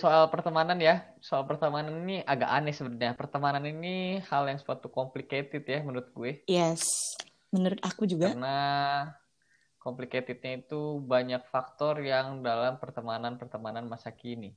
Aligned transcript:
soal 0.00 0.32
pertemanan 0.32 0.80
ya. 0.80 1.04
Soal 1.20 1.44
pertemanan 1.44 2.00
ini 2.00 2.24
agak 2.24 2.48
aneh 2.48 2.72
sebenarnya. 2.72 3.12
Pertemanan 3.12 3.62
ini 3.68 4.24
hal 4.24 4.48
yang 4.48 4.56
suatu 4.56 4.88
complicated 4.88 5.60
ya 5.60 5.84
menurut 5.84 6.08
gue. 6.16 6.40
Yes, 6.48 6.88
menurut 7.52 7.78
aku 7.84 8.08
juga. 8.08 8.32
Karena 8.32 8.58
complicatednya 9.76 10.64
itu 10.64 11.04
banyak 11.04 11.44
faktor 11.52 12.00
yang 12.00 12.40
dalam 12.40 12.80
pertemanan-pertemanan 12.80 13.84
masa 13.84 14.16
kini. 14.16 14.56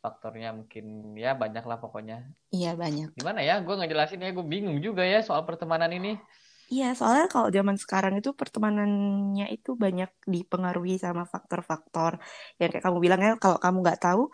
Faktornya 0.00 0.56
mungkin 0.56 1.12
ya 1.12 1.36
banyak 1.36 1.64
lah 1.68 1.76
pokoknya. 1.76 2.24
Iya 2.48 2.72
banyak. 2.72 3.12
Gimana 3.20 3.44
ya? 3.44 3.60
Gue 3.60 3.76
ngejelasin 3.76 4.24
ya, 4.24 4.32
gue 4.32 4.46
bingung 4.48 4.80
juga 4.80 5.04
ya 5.04 5.20
soal 5.20 5.44
pertemanan 5.44 5.92
ini. 5.92 6.16
Iya, 6.68 6.92
soalnya 6.92 7.32
kalau 7.32 7.48
zaman 7.48 7.80
sekarang 7.80 8.20
itu 8.20 8.36
pertemanannya 8.36 9.48
itu 9.48 9.72
banyak 9.72 10.12
dipengaruhi 10.28 11.00
sama 11.00 11.24
faktor-faktor 11.24 12.20
yang 12.60 12.68
kayak 12.68 12.84
kamu 12.84 12.98
bilang 13.00 13.20
ya, 13.24 13.32
kalau 13.40 13.56
kamu 13.56 13.80
nggak 13.80 14.04
tahu, 14.04 14.28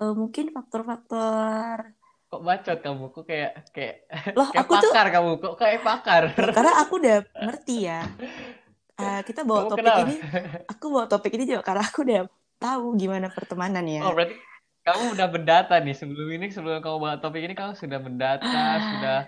uh, 0.00 0.14
mungkin 0.14 0.50
faktor-faktor 0.50 1.94
kok 2.34 2.42
bacot 2.42 2.78
kamu? 2.82 3.04
Kok 3.14 3.24
kayak 3.30 3.52
kayak 3.70 3.96
loh 4.34 4.48
kayak 4.52 4.66
aku 4.66 4.72
pakar 4.74 5.06
tuh 5.06 5.12
kamu? 5.14 5.30
Kok 5.38 5.54
kayak 5.54 5.80
pakar? 5.86 6.22
Karena 6.34 6.72
aku 6.82 6.92
udah 6.98 7.18
ngerti 7.30 7.76
ya. 7.86 8.00
Uh, 8.98 9.20
kita 9.28 9.46
bawa 9.46 9.60
kamu 9.66 9.70
topik 9.70 9.86
kenal? 9.86 9.98
ini 10.02 10.16
aku 10.66 10.84
bawa 10.90 11.04
topik 11.06 11.32
ini 11.38 11.44
juga 11.46 11.62
karena 11.62 11.82
aku 11.86 11.98
udah 12.02 12.22
tahu 12.58 12.84
gimana 12.98 13.26
pertemanan 13.30 13.86
ya. 13.86 14.02
Oh 14.02 14.10
berarti 14.10 14.34
kamu 14.82 15.02
udah 15.14 15.28
mendata 15.30 15.74
nih. 15.78 15.94
Sebelum 15.94 16.28
ini 16.34 16.46
sebelum 16.50 16.82
kamu 16.82 16.96
bawa 16.98 17.14
topik 17.22 17.42
ini 17.46 17.54
kamu 17.54 17.78
sudah 17.78 17.98
mendata 18.02 18.66
sudah 18.82 19.18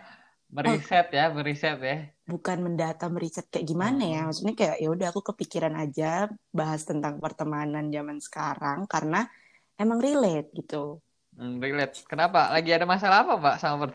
meriset 0.51 1.07
ya 1.15 1.31
meriset 1.31 1.79
ya. 1.79 1.97
Bukan 2.27 2.59
mendata 2.59 3.07
meriset 3.07 3.47
kayak 3.47 3.71
gimana 3.71 4.03
ya. 4.03 4.27
Hmm. 4.27 4.35
maksudnya 4.35 4.55
kayak 4.59 4.77
ya 4.83 4.89
udah 4.91 5.07
aku 5.15 5.23
kepikiran 5.31 5.79
aja 5.79 6.27
bahas 6.51 6.83
tentang 6.83 7.23
pertemanan 7.23 7.87
zaman 7.95 8.19
sekarang. 8.19 8.91
Karena 8.91 9.31
emang 9.77 10.01
relate 10.01 10.49
gitu. 10.57 11.01
Hmm, 11.37 11.61
relate. 11.61 12.01
Kenapa? 12.09 12.49
Lagi 12.53 12.71
ada 12.73 12.89
masalah 12.89 13.25
apa 13.25 13.35
pak 13.37 13.57
sama 13.61 13.77
per 13.87 13.91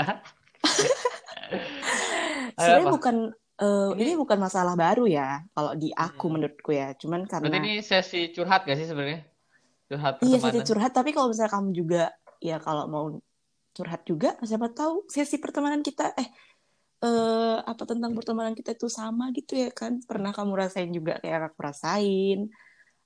sebenarnya 2.56 2.88
bukan 2.88 3.16
eh, 3.60 3.90
Ini- 3.92 4.00
ini 4.00 4.12
bukan 4.16 4.38
masalah 4.40 4.72
baru 4.78 5.04
ya 5.04 5.44
kalau 5.52 5.76
di 5.76 5.92
aku 5.92 6.26
Hmm. 6.30 6.34
menurutku 6.38 6.70
ya. 6.72 6.94
Cuman 6.96 7.28
berarti 7.28 7.50
karena 7.50 7.58
ini 7.60 7.72
sesi 7.84 8.32
curhat 8.32 8.64
gak 8.64 8.78
sih 8.78 8.88
sebenarnya? 8.88 9.26
Curhat 9.90 10.14
iya 10.24 10.38
sesi 10.40 10.60
curhat. 10.64 10.92
Tapi 10.94 11.10
kalau 11.12 11.28
misalnya 11.28 11.52
kamu 11.52 11.68
juga 11.76 12.02
ya 12.40 12.56
kalau 12.62 12.88
mau 12.88 13.04
curhat 13.76 14.02
juga 14.08 14.34
siapa 14.42 14.72
tahu 14.72 15.04
sesi 15.06 15.36
pertemanan 15.38 15.84
kita 15.84 16.10
eh 16.16 16.28
eh 17.00 17.56
apa 17.60 17.82
tentang 17.88 18.12
pertemanan 18.12 18.52
kita 18.56 18.76
itu 18.76 18.88
sama 18.88 19.34
gitu 19.36 19.58
ya 19.58 19.70
kan? 19.74 20.00
Pernah 20.04 20.32
kamu 20.32 20.52
rasain 20.56 20.90
juga 20.94 21.20
kayak 21.20 21.52
aku 21.52 21.60
rasain 21.60 22.48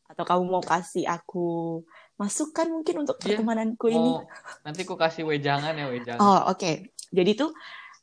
atau 0.05 0.25
kamu 0.25 0.43
mau 0.47 0.65
kasih 0.65 1.09
aku 1.09 1.81
masukan 2.15 2.71
mungkin 2.71 3.03
untuk 3.03 3.17
Iya, 3.19 3.41
pertemananku 3.41 3.87
ini? 3.91 4.13
Mau. 4.15 4.29
Nanti 4.63 4.81
aku 4.87 4.95
kasih 4.95 5.25
wejangan 5.27 5.75
ya 5.75 5.87
wejangan. 5.91 6.21
Oh 6.23 6.41
oke. 6.53 6.93
Jadi 7.11 7.31
tuh 7.35 7.51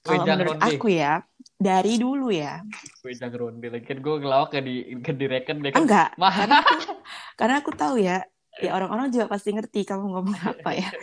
kalau 0.01 0.25
Wedang 0.25 0.37
menurut 0.41 0.57
ronde. 0.57 0.75
aku 0.75 0.87
ya 0.89 1.21
dari 1.55 1.93
dulu 2.01 2.33
ya. 2.33 2.59
Wejang 3.05 3.31
ronde 3.31 3.67
lagi 3.69 3.85
kan 3.85 4.01
gue 4.01 4.15
ngelawak 4.17 4.49
ke 4.51 4.59
di 4.65 4.73
ke 4.99 5.11
direken 5.13 5.61
deh 5.61 5.71
kan. 5.71 5.85
Enggak. 5.85 6.09
Karena 6.17 6.57
aku 6.59 6.73
karena 7.39 7.55
aku 7.61 7.71
tahu 7.77 7.95
ya 8.01 8.17
ya 8.59 8.71
orang-orang 8.75 9.13
juga 9.13 9.25
pasti 9.31 9.53
ngerti 9.55 9.85
kamu 9.87 10.05
ngomong 10.11 10.37
apa 10.41 10.71
ya. 10.75 10.89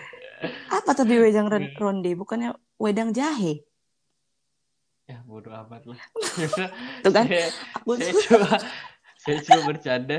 Apa 0.70 0.94
tapi 0.94 1.18
wedang 1.18 1.50
ron- 1.50 1.74
ronde 1.74 2.14
bukannya 2.14 2.54
wedang 2.78 3.10
jahe? 3.10 3.66
Ya 5.08 5.18
bodoh 5.24 5.50
amat 5.50 5.82
lah. 5.88 5.98
Tuh 7.02 7.10
kan? 7.10 7.26
Saya, 7.26 7.48
aku 7.74 7.90
saya 7.96 8.12
coba 8.28 8.60
saya 9.28 9.40
coba 9.44 9.62
bercanda 9.76 10.18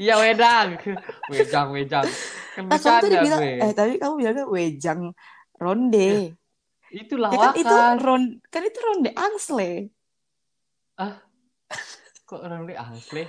iya 0.00 0.14
wedang 0.16 0.68
wedang 1.28 1.68
wedang 1.76 2.08
kan 2.56 2.64
Nah, 2.64 2.80
kamu 2.80 2.88
bercanda 2.96 3.16
bilang, 3.20 3.40
gue 3.44 3.52
eh 3.60 3.72
tapi 3.76 3.92
kamu 4.00 4.12
bilangnya 4.16 4.44
wejang 4.48 5.00
ronde. 5.60 6.10
itu 6.88 7.14
Ya 7.20 7.36
kan 7.36 7.52
itu 7.52 7.68
lawakan 7.68 7.96
ron, 8.00 8.22
kan 8.48 8.62
itu 8.64 8.78
ronde 8.80 9.10
angsle. 9.12 9.92
kok 12.26 12.40
ronde 12.42 12.74
asli 12.74 13.22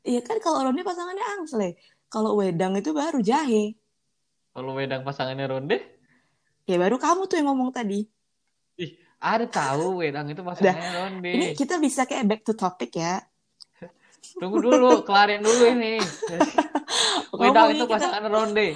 Iya 0.00 0.24
kan 0.24 0.40
kalau 0.40 0.64
ronde 0.64 0.80
pasangannya 0.80 1.24
angsle. 1.36 1.76
Kalau 2.10 2.40
wedang 2.40 2.74
itu 2.74 2.90
baru 2.90 3.20
jahe. 3.20 3.76
kalau 4.50 4.74
wedang 4.74 5.04
pasangannya 5.04 5.46
ronde 5.46 5.76
Ya 6.64 6.80
baru 6.80 6.96
kamu 6.96 7.28
tuh 7.28 7.36
yang 7.36 7.52
ngomong 7.52 7.70
tadi. 7.74 8.08
ada 9.20 9.44
tahu 9.44 10.00
wedang 10.00 10.32
itu 10.32 10.40
pasangannya 10.40 10.90
ronde 10.96 11.28
Ini 11.28 11.46
kita 11.52 11.76
bisa 11.76 12.08
kayak 12.08 12.24
back 12.24 12.42
to 12.48 12.56
topic 12.56 12.96
ya. 12.96 13.20
Tunggu 14.32 14.58
dulu 14.60 15.02
kelarin 15.02 15.40
dulu 15.40 15.64
ini 15.70 15.98
wedang 17.40 17.70
itu 17.70 17.82
kita- 17.82 17.94
pasangan 17.96 18.24
ronde 18.26 18.68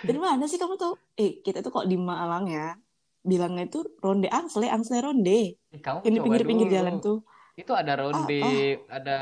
Dari 0.00 0.18
mana 0.18 0.44
sih 0.44 0.56
kamu 0.56 0.76
tahu? 0.76 0.92
Eh 1.14 1.40
kita 1.40 1.58
tuh 1.58 1.72
kok 1.72 1.84
di 1.84 1.96
Malang 1.96 2.44
ya. 2.46 2.76
Bilangnya 3.18 3.64
itu 3.64 3.80
ronde 3.98 4.28
angsle, 4.28 4.66
angsle 4.66 5.00
ronde. 5.00 5.56
Eh, 5.64 5.80
kamu 5.80 6.04
coba 6.04 6.12
pinggir-pinggir 6.20 6.68
jalan 6.70 7.00
tuh. 7.00 7.24
itu 7.54 7.70
ada 7.70 7.96
ronde 7.96 8.40
Oh, 8.42 8.52
ada 8.86 9.18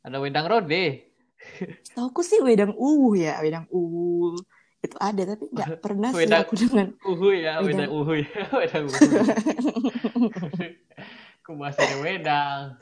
ada 0.00 0.16
wedang 0.16 0.46
ronde 0.46 1.04
Tauku 1.92 2.22
sih 2.22 2.40
wedang 2.40 2.72
uwu 2.72 3.12
ya, 3.14 3.36
wedang 3.38 3.68
uwu. 3.68 4.40
Itu 4.78 4.96
ada 4.96 5.26
tapi 5.26 5.50
nggak 5.50 5.68
pernah 5.84 6.10
sih 6.10 6.24
Wedang- 6.24 6.46
aku 6.46 6.54
dengan 6.56 6.88
uhu 7.02 7.28
ya 7.30 7.52
wedang 7.58 7.68
Wedang. 7.84 7.90
uhu 7.92 8.12
ya 8.16 8.42
wedang 8.54 8.84
uhu 8.86 9.04
aku 11.38 11.50
wedang 12.00 12.78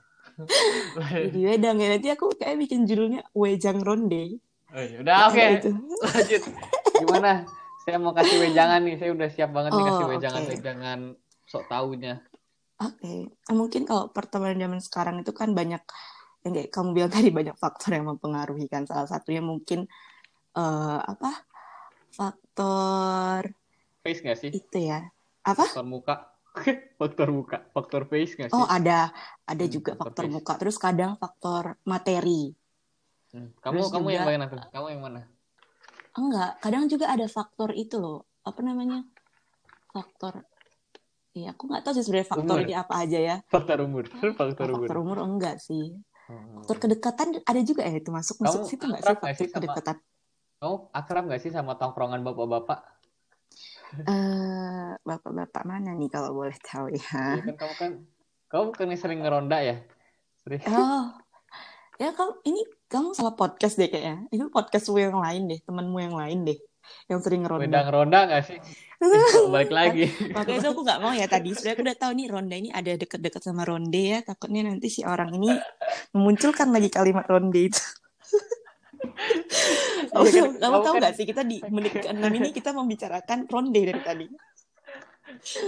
Jadi 0.97 1.41
wedang 1.43 1.77
ya 1.81 1.89
nanti 1.97 2.09
aku 2.13 2.37
kayak 2.37 2.57
bikin 2.61 2.85
judulnya 2.85 3.25
Wejang 3.33 3.81
Ronde. 3.81 4.37
Oh, 4.69 4.83
ya 4.83 4.99
udah 5.01 5.15
oke 5.31 5.39
Ada 5.41 5.57
itu. 5.57 5.71
lanjut 6.05 6.43
gimana 6.97 7.31
saya 7.81 7.97
mau 7.97 8.13
kasih 8.13 8.37
wejangan 8.43 8.81
nih 8.83 8.97
saya 8.99 9.11
udah 9.15 9.29
siap 9.31 9.51
banget 9.55 9.71
nih 9.73 9.81
Oh, 9.81 9.87
kasih 9.89 10.05
oke. 10.05 10.13
wejangan 10.19 10.43
wejangan 10.45 10.99
sok 11.47 11.65
tahunya 11.71 12.15
Oke, 12.77 13.33
Ah, 13.49 13.57
mungkin 13.57 13.89
kalau 13.89 14.13
pertemanan 14.13 14.61
zaman 14.61 14.81
sekarang 14.85 15.17
itu 15.25 15.33
kan 15.33 15.57
banyak 15.57 15.81
yang 16.45 16.53
kayak 16.53 16.69
kamu 16.69 16.89
bilang 16.93 17.09
tadi 17.09 17.33
banyak 17.33 17.57
faktor 17.57 17.97
yang 17.97 18.05
mempengaruhi 18.05 18.69
kan. 18.69 18.85
Salah 18.85 19.09
satunya 19.09 19.41
mungkin 19.41 19.89
eh, 20.53 21.01
apa? 21.01 21.47
Faktor 22.13 23.49
face 24.05 24.21
nggak 24.21 24.39
sih 24.39 24.51
itu 24.53 24.79
ya. 24.83 25.09
Apa? 25.41 25.65
faktor 25.65 25.89
muka 25.89 26.36
faktor 27.01 27.29
muka 27.31 27.59
faktor 27.71 28.03
face 28.05 28.33
nggak 28.35 28.51
sih 28.51 28.57
Oh, 28.57 28.67
ada 28.67 29.13
ada 29.45 29.65
Hmm, 29.65 29.73
juga 29.73 29.93
faktor 29.95 30.09
faktor 30.11 30.25
face. 30.25 30.35
muka. 30.35 30.53
Terus 30.57 30.77
kadang 30.77 31.13
faktor 31.17 31.63
materi. 31.85 32.53
Hmm, 33.31 33.53
kamu 33.59 33.75
terus 33.77 33.93
kamu 33.93 34.09
yang 34.09 34.23
juga- 34.23 34.31
mana 34.33 34.45
tuh 34.47 34.61
kamu 34.71 34.87
yang 34.91 35.03
mana 35.03 35.21
Enggak, 36.17 36.51
kadang 36.59 36.89
juga 36.89 37.13
ada 37.13 37.27
faktor 37.29 37.71
itu 37.73 38.01
loh. 38.01 38.25
Apa 38.41 38.61
namanya? 38.61 39.05
Faktor 39.91 40.49
Iya, 41.31 41.53
aku 41.53 41.69
nggak 41.69 41.85
tahu 41.85 41.93
sih 41.93 42.01
sebenarnya 42.01 42.29
faktor 42.33 42.57
Umur. 42.57 42.65
ini 42.65 42.73
apa 42.75 42.95
aja 42.97 43.19
ya. 43.21 43.37
faktor 43.47 43.85
umur 43.85 44.09
faktor 44.41 44.67
Oh, 44.67 44.75
umur 44.75 44.89
faktor 44.89 44.99
umur 44.99 45.19
enggak 45.21 45.61
sih. 45.61 45.93
Hmm. 46.27 46.57
Faktor 46.59 46.77
kedekatan 46.81 47.29
ada 47.39 47.61
juga 47.61 47.85
ya 47.85 47.93
itu 47.95 48.09
masuk 48.09 48.41
masuk 48.41 48.65
Kamu 48.65 48.71
situ 48.73 48.85
nggak 48.89 48.99
sih 48.99 49.09
faktor 49.13 49.29
sih 49.31 49.45
sama- 49.45 49.57
kedekatan? 49.61 49.97
kamu 50.57 50.75
akrab 50.91 51.23
nggak 51.29 51.41
sih 51.43 51.53
sama 51.53 51.77
tongkrongan 51.77 52.25
bapak-bapak 52.25 52.96
Eh, 53.95 54.91
bapak-bapak 55.07 55.63
mana 55.63 55.95
nih 55.95 56.11
kalau 56.11 56.35
boleh 56.35 56.57
tahu 56.59 56.91
ya? 56.91 57.03
Iya 57.39 57.43
kan 57.47 57.57
kamu 57.57 57.75
kan 57.79 57.93
kamu 58.47 58.63
bukan 58.75 58.89
sering 58.99 59.21
ngeronda 59.23 59.59
ya 59.63 59.77
sering 60.43 60.61
Oh, 60.71 61.15
ya 61.99 62.11
kamu 62.15 62.33
ini 62.47 62.61
kamu 62.91 63.15
salah 63.15 63.35
podcast 63.35 63.79
deh 63.79 63.87
kayaknya. 63.87 64.27
Itu 64.31 64.51
podcastmu 64.51 64.99
yang 64.99 65.19
lain 65.19 65.43
deh, 65.51 65.59
temanmu 65.63 65.99
yang 66.03 66.15
lain 66.19 66.39
deh, 66.47 66.59
yang 67.07 67.19
sering 67.23 67.47
wedang 67.47 67.87
ngeronda. 67.87 67.91
ronda 67.91 68.19
nggak 68.31 68.43
sih 68.47 68.59
Eh, 68.97 69.53
balik 69.53 69.69
lagi 69.79 70.09
Makanya 70.33 70.57
itu 70.57 70.69
aku 70.73 70.81
nggak 70.81 71.01
mau 71.05 71.13
ya 71.13 71.27
tadi. 71.29 71.53
Sebenarnya 71.53 71.75
aku 71.77 71.85
udah 71.85 71.99
tahu 72.01 72.13
nih 72.17 72.27
ronda 72.33 72.55
ini 72.57 72.71
ada 72.73 72.93
deket-deket 72.97 73.43
sama 73.45 73.63
ronde 73.69 74.03
ya. 74.03 74.19
Takutnya 74.25 74.67
nanti 74.67 74.89
si 74.89 75.05
orang 75.05 75.31
ini 75.37 75.53
memunculkan 76.17 76.73
lagi 76.73 76.89
kalimat 76.89 77.29
ronde 77.29 77.61
itu. 77.71 77.81
Iya 80.17 80.31
kan, 80.31 80.33
kamu, 80.33 80.33
kamu 80.33 80.57
kamu 80.57 80.77
tahu 80.79 80.85
kan- 80.87 81.01
nggak 81.01 81.15
sih 81.15 81.25
kita 81.25 81.43
di 81.43 81.57
menit 81.75 81.93
ke-6 81.95 82.31
ini 82.31 82.49
kita 82.51 82.71
membicarakan 82.71 83.39
ronde 83.47 83.81
dari 83.83 84.01
tadi. 84.01 84.27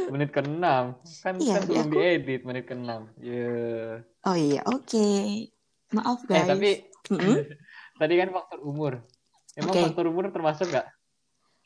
menit 0.09 0.31
ke 0.31 0.41
enam 0.41 0.97
kan 1.21 1.35
Iya, 1.37 1.55
kan 1.55 1.63
belum 1.67 1.79
aku- 1.85 1.93
diedit 1.93 2.41
menit 2.43 2.65
ke 2.65 2.75
enam 2.75 3.11
ya 3.19 4.01
Oh 4.23 4.33
iya, 4.35 4.63
oke. 4.65 5.09
Maaf 5.91 6.23
eh 6.23 6.29
guys. 6.29 6.47
tapi 6.47 6.71
Mm-mm. 7.11 7.37
tadi 8.01 8.15
kan 8.15 8.29
faktor 8.31 8.59
umur 8.61 9.03
emang 9.55 9.73
Oke. 9.73 9.81
faktor 9.85 10.05
umur 10.07 10.31
termasuk 10.31 10.69
nggak 10.69 10.87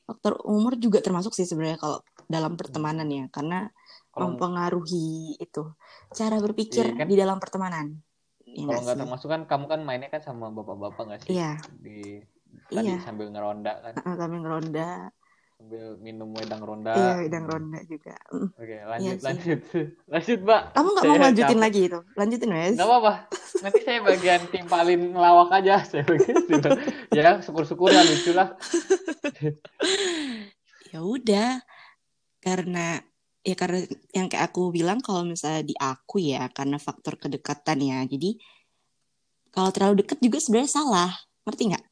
Faktor 0.03 0.35
umur 0.43 0.75
juga 0.75 0.99
termasuk 0.99 1.31
sih 1.31 1.45
sebenarnya 1.45 1.79
kalau 1.79 2.03
dalam 2.27 2.57
pertemanan 2.57 3.07
ya, 3.07 3.25
karena 3.29 3.71
kalau 4.09 4.35
mempengaruhi 4.35 5.39
itu 5.39 5.63
cara 6.11 6.37
berpikir 6.37 6.91
Iya 6.91 6.99
kan? 6.99 7.07
di 7.07 7.15
dalam 7.15 7.39
pertemanan. 7.39 7.87
Iya 8.53 8.65
kalau 8.69 8.69
nggak 8.69 8.85
nggak 8.85 8.99
termasuk 9.01 9.29
kan 9.33 9.43
kamu 9.49 9.65
kan 9.65 9.81
mainnya 9.81 10.09
kan 10.13 10.21
sama 10.21 10.53
bapak-bapak 10.53 11.03
nggak 11.09 11.21
sih 11.25 11.41
Iya, 11.41 11.57
di 11.81 12.21
tadi 12.69 12.85
iya. 12.93 13.01
sambil 13.01 13.33
ngeronda 13.33 13.73
kan 13.81 13.93
Heeh, 13.97 14.15
Kami 14.21 14.37
ngeronda. 14.45 15.09
sambil 15.63 15.95
minum 16.03 16.35
wedang 16.35 16.59
ronda. 16.59 16.91
Iya, 16.91 17.13
wedang 17.23 17.47
ronda 17.47 17.79
juga. 17.87 18.19
Mm. 18.35 18.51
Oke, 18.59 18.67
Iya 18.67 18.83
lanjut, 18.91 19.15
sih. 19.15 19.27
lanjut. 19.31 19.61
Lanjut, 20.13 20.39
Mbak. 20.43 20.63
Kamu 20.75 20.89
nggak 20.91 21.05
mau 21.07 21.19
lanjutin 21.23 21.61
lagi 21.63 21.81
itu? 21.87 22.01
Lanjutin, 22.19 22.51
Wes. 22.51 22.75
Nggak 22.75 22.89
apa-apa. 22.91 23.13
Nanti 23.63 23.81
saya 23.87 23.99
bagian 24.03 24.43
timpalin 24.51 25.01
ngelawak 25.15 25.49
aja. 25.55 25.75
Saya 25.91 26.03
bagian 26.03 26.37
ya, 27.15 27.39
syukur-syukur 27.47 27.95
ya 27.95 28.03
lucu 28.03 28.35
lah. 28.35 28.49
Ya 30.93 31.01
udah, 31.01 31.65
karena 32.45 33.01
ya 33.43 33.55
karena 33.59 33.83
yang 34.15 34.31
kayak 34.31 34.55
aku 34.55 34.71
bilang 34.71 35.03
kalau 35.03 35.27
misalnya 35.27 35.67
di 35.67 35.75
aku 35.75 36.23
ya 36.23 36.47
karena 36.55 36.79
faktor 36.79 37.19
kedekatan 37.19 37.79
ya. 37.83 37.99
Jadi 38.07 38.39
kalau 39.53 39.69
terlalu 39.75 40.07
deket 40.07 40.19
juga 40.23 40.39
sebenarnya 40.39 40.71
salah. 40.71 41.11
Ngerti 41.43 41.63
nggak? 41.75 41.85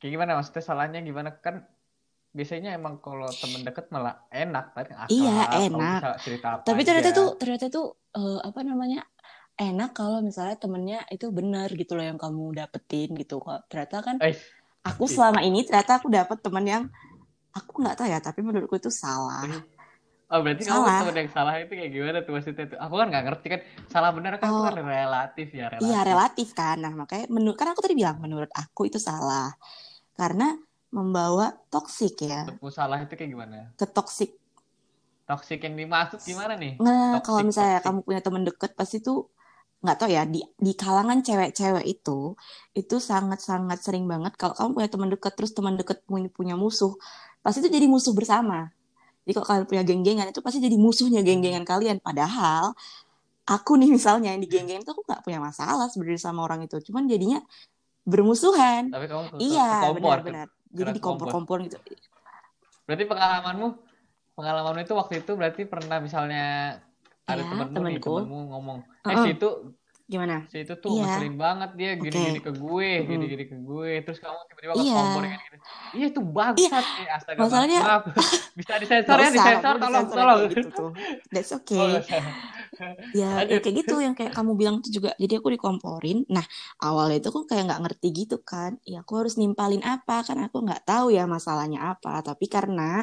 Kayak 0.00 0.10
gimana 0.12 0.30
maksudnya 0.40 0.64
salahnya 0.64 1.00
gimana 1.00 1.30
kan 1.40 1.64
biasanya 2.36 2.76
emang 2.76 3.00
kalau 3.00 3.28
temen 3.32 3.64
deket 3.64 3.88
malah 3.88 4.28
enak 4.28 4.76
kan 4.76 4.84
Iya, 5.08 5.48
akrab, 5.48 5.72
kamu 5.72 5.80
enak. 5.80 6.00
cerita 6.20 6.46
apa 6.52 6.62
Tapi 6.68 6.80
ternyata 6.84 7.10
aja. 7.12 7.16
tuh 7.16 7.28
ternyata 7.40 7.66
tuh 7.72 7.86
eh, 8.12 8.40
apa 8.44 8.60
namanya 8.60 9.00
enak 9.56 9.96
kalau 9.96 10.20
misalnya 10.20 10.56
temennya 10.60 11.00
itu 11.08 11.32
benar 11.32 11.72
gitu 11.72 11.96
loh 11.96 12.04
yang 12.04 12.20
kamu 12.20 12.60
dapetin 12.60 13.16
gitu 13.16 13.40
kok. 13.40 13.64
Ternyata 13.72 13.96
kan 14.04 14.16
Eh, 14.20 14.36
aku 14.84 15.08
iya. 15.08 15.12
selama 15.16 15.40
ini 15.40 15.64
ternyata 15.64 15.96
aku 15.96 16.12
dapet 16.12 16.38
temen 16.44 16.64
yang 16.68 16.84
aku 17.56 17.80
nggak 17.80 17.96
tahu 18.04 18.08
ya 18.12 18.20
tapi 18.20 18.44
menurutku 18.44 18.76
itu 18.76 18.92
salah. 18.92 19.48
Oh 20.26 20.42
berarti 20.42 20.66
kamu 20.66 20.74
Salah. 20.82 20.98
temen 21.06 21.16
yang 21.22 21.30
salah 21.30 21.54
itu 21.54 21.70
kayak 21.70 21.90
gimana 21.94 22.18
tuh 22.26 22.32
maksudnya 22.34 22.64
tuh? 22.66 22.78
Aku 22.82 22.94
kan 22.98 23.06
nggak 23.06 23.24
ngerti 23.30 23.46
kan 23.46 23.60
salah 23.86 24.10
benar 24.10 24.32
kan 24.36 24.46
itu 24.50 24.58
Oh. 24.58 24.66
kan 24.66 24.74
relatif 24.76 25.48
ya 25.54 25.64
relatif. 25.70 25.86
Iya 25.86 25.98
relatif 26.02 26.48
kan. 26.50 26.76
Nah 26.82 26.92
makanya 26.92 27.26
menurut 27.30 27.54
kan 27.54 27.68
aku 27.70 27.80
tadi 27.80 27.94
bilang 27.94 28.18
menurut 28.18 28.50
aku 28.50 28.90
itu 28.90 28.98
salah 28.98 29.54
karena 30.18 30.58
membawa 30.90 31.54
toksik 31.68 32.24
ya 32.24 32.42
Tepuk 32.42 32.70
salah 32.70 32.98
itu 32.98 33.14
kayak 33.14 33.30
gimana? 33.30 33.70
ke 33.74 33.86
toksik. 33.86 34.34
Yang 35.26 35.74
dimaksud 35.74 36.18
gimana 36.22 36.54
nih? 36.54 36.78
Nah 36.78 37.18
Toxic, 37.18 37.26
kalau 37.26 37.40
misalnya 37.42 37.78
toxic. 37.78 37.86
kamu 37.86 37.98
punya 38.02 38.20
temen 38.22 38.42
deket 38.42 38.70
pasti 38.74 38.96
tuh 38.98 39.18
nggak 39.82 39.96
tahu 39.98 40.08
ya 40.08 40.22
di 40.26 40.42
di 40.56 40.72
kalangan 40.74 41.22
cewek-cewek 41.22 41.84
itu 41.86 42.34
itu 42.72 42.96
sangat-sangat 42.98 43.78
sering 43.78 44.06
banget 44.06 44.34
kalau 44.34 44.54
kamu 44.54 44.70
punya 44.74 44.88
teman 44.90 45.08
deket 45.10 45.32
terus 45.34 45.52
teman 45.52 45.74
deket 45.74 46.02
punya, 46.02 46.26
punya 46.30 46.54
musuh 46.54 46.94
pasti 47.42 47.62
itu 47.62 47.70
jadi 47.70 47.86
musuh 47.86 48.10
bersama. 48.10 48.74
Jadi 49.26 49.32
kalau 49.34 49.46
kalian 49.50 49.66
punya 49.66 49.82
geng-gengan 49.82 50.26
itu 50.30 50.38
pasti 50.38 50.62
jadi 50.62 50.78
musuhnya 50.78 51.20
geng-gengan 51.26 51.66
kalian. 51.66 51.98
Padahal 51.98 52.70
aku 53.42 53.74
nih 53.74 53.90
misalnya 53.90 54.30
yang 54.30 54.38
di 54.38 54.46
geng-geng 54.46 54.86
itu 54.86 54.90
aku 54.94 55.02
nggak 55.02 55.26
punya 55.26 55.42
masalah 55.42 55.90
sebenarnya 55.90 56.22
sama 56.30 56.46
orang 56.46 56.62
itu. 56.62 56.78
Cuman 56.86 57.10
jadinya 57.10 57.42
bermusuhan. 58.06 58.94
Tapi 58.94 59.10
kamu 59.10 59.22
ke- 59.34 59.38
Iya, 59.42 59.68
benar-benar. 59.98 60.46
Jadi 60.70 60.78
Karena 60.78 60.94
dikompor-kompor 60.94 61.58
gitu. 61.66 61.78
Berarti 62.86 63.04
pengalamanmu 63.10 63.68
pengalamanmu 64.38 64.80
itu 64.86 64.94
waktu 64.94 65.14
itu 65.26 65.32
berarti 65.34 65.62
pernah 65.66 65.98
misalnya 65.98 66.78
ada 67.26 67.42
Iya, 67.42 67.50
temenmu 67.50 67.82
nih 67.82 67.98
temenku. 67.98 68.14
temenmu 68.22 68.38
ngomong 68.54 68.78
eh 69.02 69.10
Heeh. 69.10 69.24
si 69.26 69.28
itu 69.34 69.48
Gimana? 70.06 70.46
si 70.46 70.62
itu 70.62 70.70
tuh 70.76 70.94
Iya. 70.94 71.18
ngeselin 71.18 71.34
banget 71.34 71.70
dia 71.74 71.90
gini-gini 71.94 72.38
ke 72.38 72.54
gue 72.54 72.90
gini-gini 73.04 73.44
ke 73.44 73.56
gue 73.58 73.90
terus 74.00 74.18
kamu 74.18 74.38
tiba-tiba 74.46 74.72
Iya. 74.76 74.94
kekompor 74.94 75.22
kayak 75.24 75.40
gitu 75.42 75.56
iya 75.92 76.06
itu 76.06 76.20
bangsat 76.22 76.84
nih 76.94 77.06
astaga 77.10 77.38
Masalahnya- 77.42 77.82
maaf 77.82 78.02
bisa 78.58 78.72
disensor 78.78 79.16
ya 79.16 79.28
disensor 79.28 79.74
tolong 79.76 80.06
tolong 80.08 80.40
gitu 80.46 80.68
tuh. 80.70 80.90
That's 81.28 81.50
Oh, 81.50 81.58
okay. 81.60 81.98
usah. 81.98 82.22
ya, 83.12 83.30
ya 83.42 83.58
kayak 83.58 83.76
gitu 83.82 83.98
yang 83.98 84.12
kayak 84.12 84.30
kamu 84.30 84.54
bilang 84.54 84.78
tuh 84.78 84.92
juga 84.92 85.10
jadi 85.16 85.40
aku 85.40 85.48
dikomporin 85.50 86.22
nah 86.28 86.44
awalnya 86.78 87.18
itu 87.18 87.28
aku 87.28 87.42
kayak 87.44 87.66
nggak 87.66 87.82
ngerti 87.82 88.08
gitu 88.14 88.38
kan 88.40 88.78
ya 88.82 89.00
aku 89.00 89.12
harus 89.16 89.34
nimpalin 89.34 89.82
apa 89.82 90.22
kan 90.22 90.38
aku 90.40 90.60
nggak 90.60 90.84
tahu 90.84 91.10
ya 91.10 91.26
masalahnya 91.26 91.82
apa 91.88 92.22
tapi 92.22 92.46
karena 92.46 93.02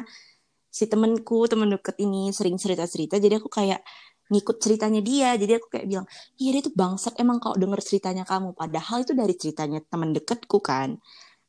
si 0.70 0.86
temenku 0.86 1.44
temen 1.44 1.68
deket 1.68 2.00
ini 2.00 2.30
sering 2.30 2.56
cerita 2.56 2.82
cerita 2.84 3.14
jadi 3.16 3.36
aku 3.36 3.46
kayak 3.46 3.82
ngikut 4.32 4.56
ceritanya 4.60 5.00
dia 5.04 5.36
jadi 5.36 5.60
aku 5.60 5.68
kayak 5.68 5.86
bilang 5.88 6.06
iya 6.40 6.50
dia 6.56 6.62
tuh 6.64 6.74
bangsat 6.74 7.14
emang 7.20 7.38
kalau 7.42 7.56
denger 7.60 7.80
ceritanya 7.84 8.24
kamu 8.24 8.56
padahal 8.56 9.04
itu 9.04 9.12
dari 9.12 9.34
ceritanya 9.36 9.78
temen 9.84 10.16
deketku 10.16 10.58
kan 10.64 10.96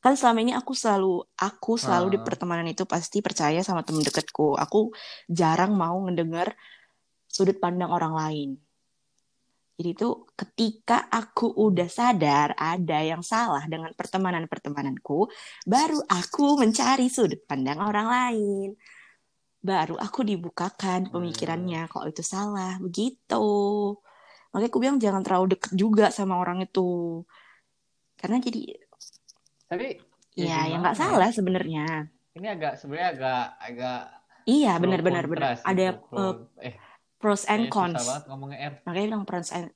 kan 0.03 0.13
selama 0.13 0.43
ini 0.45 0.53
aku 0.53 0.77
selalu 0.77 1.25
aku 1.39 1.81
selalu 1.81 2.13
di 2.13 2.19
Ah. 2.21 2.25
pertemanan 2.27 2.67
itu 2.69 2.85
pasti 2.85 3.25
percaya 3.25 3.63
sama 3.65 3.81
temen 3.81 4.05
deketku 4.05 4.53
aku 4.53 4.93
jarang 5.31 5.73
mau 5.73 5.97
ngedenger 6.05 6.53
sudut 7.35 7.59
pandang 7.59 7.91
orang 7.91 8.15
lain. 8.15 8.49
Jadi 9.75 9.89
itu 9.91 10.23
ketika 10.39 11.11
aku 11.11 11.51
udah 11.51 11.91
sadar 11.91 12.55
ada 12.55 13.03
yang 13.03 13.19
salah 13.19 13.67
dengan 13.67 13.91
pertemanan-pertemananku, 13.91 15.27
baru 15.67 15.99
aku 16.07 16.63
mencari 16.63 17.11
sudut 17.11 17.43
pandang 17.43 17.83
orang 17.83 18.07
lain. 18.07 18.69
Baru 19.65 19.95
aku 19.97 20.21
dibukakan 20.21 21.09
pemikirannya 21.09 21.89
kalau 21.89 22.05
itu 22.13 22.21
salah, 22.21 22.77
begitu. 22.77 23.45
Makanya 24.53 24.69
aku 24.69 24.79
bilang 24.83 24.97
jangan 25.01 25.21
terlalu 25.25 25.57
deket 25.57 25.71
juga 25.73 26.05
sama 26.13 26.37
orang 26.37 26.61
itu. 26.61 27.25
Karena 28.19 28.37
jadi 28.39 28.61
tapi 29.65 29.97
ya 30.37 30.45
ya 30.45 30.57
gimana 30.69 30.77
nggak 30.85 30.97
salah 31.01 31.29
sebenarnya. 31.33 31.85
ini 32.37 32.47
agak 32.51 32.77
sebenarnya 32.77 33.09
agak 33.17 33.41
agak 33.57 33.99
Iya 34.45 34.71
benar-benar 34.77 35.25
benar. 35.25 35.57
Ada 35.65 35.87
pro- 35.97 36.13
uh, 36.13 36.61
eh 36.61 36.77
pros 37.17 37.49
and 37.49 37.65
kayaknya 37.65 37.73
cons. 37.97 38.05
banget 38.05 38.23
ngomongnya 38.29 38.57
R 38.61 38.73
Makanya 38.85 39.05
bilang 39.09 39.25
pros 39.25 39.49
and 39.49 39.73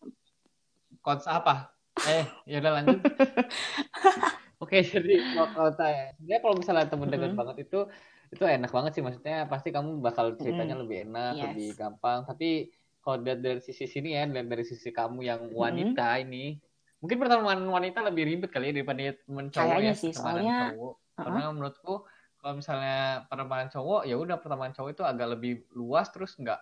Cons 1.02 1.26
apa? 1.26 1.74
Eh, 2.06 2.24
ya 2.46 2.62
udah 2.62 2.72
lanjut. 2.78 3.00
Oke, 4.64 4.84
jadi 4.84 5.24
kalau 5.32 5.72
saya, 5.72 6.12
sebenarnya 6.20 6.42
kalau 6.44 6.56
misalnya 6.60 6.86
temen 6.92 7.08
dekat 7.08 7.32
Mhm. 7.32 7.40
banget 7.40 7.58
itu 7.66 7.80
itu 8.30 8.44
enak 8.44 8.70
banget 8.70 8.92
sih 8.94 9.02
maksudnya 9.02 9.46
pasti 9.46 9.70
kamu 9.70 10.00
bakal 10.00 10.34
ceritanya 10.34 10.74
Mhm. 10.74 10.82
lebih 10.84 10.98
enak, 11.04 11.34
Yes. 11.34 11.44
lebih 11.48 11.68
gampang. 11.76 12.20
Tapi 12.24 12.50
kalau 13.00 13.18
dari, 13.20 13.40
dari 13.40 13.60
sisi 13.60 13.86
sini 13.86 14.14
ya, 14.14 14.24
dan 14.24 14.46
dari 14.46 14.62
sisi 14.62 14.90
kamu 14.90 15.20
yang 15.22 15.42
wanita 15.52 16.20
ini, 16.20 16.54
mungkin 16.98 17.18
pertemanan 17.18 17.66
wanita 17.66 18.04
lebih 18.04 18.24
ribet 18.28 18.50
kali 18.50 18.70
ya 18.70 18.74
daripada 18.76 19.02
cowok 19.26 19.50
Kayaknya 19.52 19.82
ya, 19.88 19.94
sih, 19.96 20.12
soalnya- 20.12 20.70
cowok. 20.72 20.94
Uh-uh. 20.94 21.18
Karena 21.20 21.44
menurutku 21.50 21.94
kalau 22.38 22.54
misalnya 22.56 22.98
pertemanan 23.26 23.68
cowok 23.68 24.02
ya 24.04 24.16
udah 24.16 24.38
pertemanan 24.38 24.72
cowok 24.72 24.90
itu 24.90 25.04
agak 25.04 25.28
lebih 25.30 25.54
luas 25.74 26.08
terus 26.08 26.32
nggak 26.34 26.56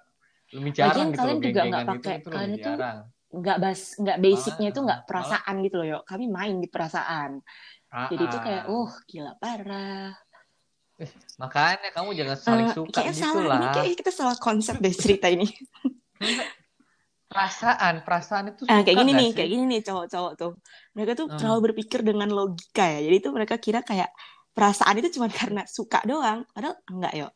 lebih 0.50 0.72
jarang 0.74 0.90
Lagian 0.90 1.08
gitu 1.08 1.20
kalian 1.20 1.38
juga 1.40 1.62
nggak 1.62 1.84
gitu 1.84 1.92
pakai- 1.94 2.18
itu 2.18 2.30
kalian 2.32 2.52
itu 2.52 2.64
jarang. 2.66 2.98
nggak 3.28 3.58
bas 3.60 3.82
nggak 3.94 4.18
basicnya 4.18 4.68
itu 4.68 4.80
nggak 4.80 4.98
Malah- 4.98 5.06
perasaan 5.06 5.56
gitu 5.62 5.76
loh 5.76 5.88
yuk 5.92 6.04
kami 6.04 6.26
main 6.26 6.56
di 6.58 6.68
perasaan 6.68 7.32
jadi 8.10 8.24
itu 8.26 8.38
kayak 8.40 8.64
uh 8.68 8.92
gila 9.06 9.34
parah 9.38 10.10
Makanya 11.38 11.90
kamu 11.92 12.10
jangan 12.12 12.38
saling 12.38 12.68
Eh, 12.68 12.74
suka 12.74 12.90
kayak 12.96 13.12
gitu 13.12 13.22
salah 13.24 13.44
lah. 13.44 13.56
ini 13.56 13.68
kayak 13.72 13.88
kita 13.98 14.12
salah 14.12 14.36
konsep 14.36 14.76
deh 14.76 14.90
cerita 14.92 15.28
ini 15.28 15.46
Perasaan, 17.28 18.02
perasaan 18.02 18.46
itu 18.50 18.64
ah, 18.66 18.80
kayak 18.80 18.88
suka 18.88 18.98
gini 18.98 19.12
nggak 19.12 19.20
nih 19.20 19.28
sih? 19.28 19.36
kayak 19.36 19.50
gini 19.52 19.64
nih 19.68 19.82
cowok-cowok 19.84 20.34
tuh 20.34 20.52
mereka 20.96 21.12
tuh 21.14 21.28
Hmm. 21.28 21.38
terlalu 21.38 21.60
berpikir 21.68 22.00
dengan 22.02 22.30
logika 22.30 22.88
ya 22.88 23.00
jadi 23.02 23.16
itu 23.18 23.30
mereka 23.30 23.56
kira 23.58 23.80
kayak 23.82 24.10
perasaan 24.50 24.96
itu 24.96 25.12
cuma 25.14 25.28
karena 25.46 25.62
suka 25.68 26.00
doang 26.04 26.48
padahal 26.50 26.80
enggak 26.88 27.14
yuk 27.16 27.32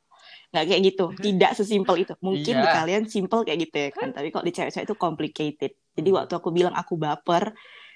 nggak 0.50 0.64
kayak 0.66 0.82
gitu 0.86 1.06
tidak 1.18 1.52
sesimpel 1.54 1.96
itu 1.98 2.14
mungkin 2.18 2.54
di 2.56 2.64
Iya. 2.64 2.74
kalian 2.74 3.04
simple 3.06 3.44
kayak 3.44 3.60
gitu 3.62 3.76
ya 3.78 3.90
kan 3.92 4.08
tapi 4.10 4.28
kalau 4.30 4.42
di 4.42 4.54
cewek-cewek 4.54 4.86
itu 4.86 4.96
complicated 4.96 5.72
jadi 5.92 6.10
Hmm. 6.10 6.18
waktu 6.18 6.34
aku 6.34 6.50
bilang 6.50 6.74
aku 6.74 6.94
baper 6.96 7.52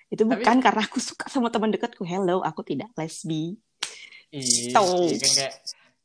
itu 0.05 0.21
Tapi- 0.21 0.31
bukan 0.35 0.57
karena 0.59 0.81
aku 0.83 0.99
suka 0.99 1.25
sama 1.25 1.47
teman 1.47 1.67
dekatku 1.69 2.03
hello 2.03 2.39
aku 2.39 2.61
tidak 2.61 2.91
lesbi 2.93 3.55
Tuh. 3.55 3.74
Iya 4.35 4.75
kan 4.75 5.31
kayak 5.31 5.53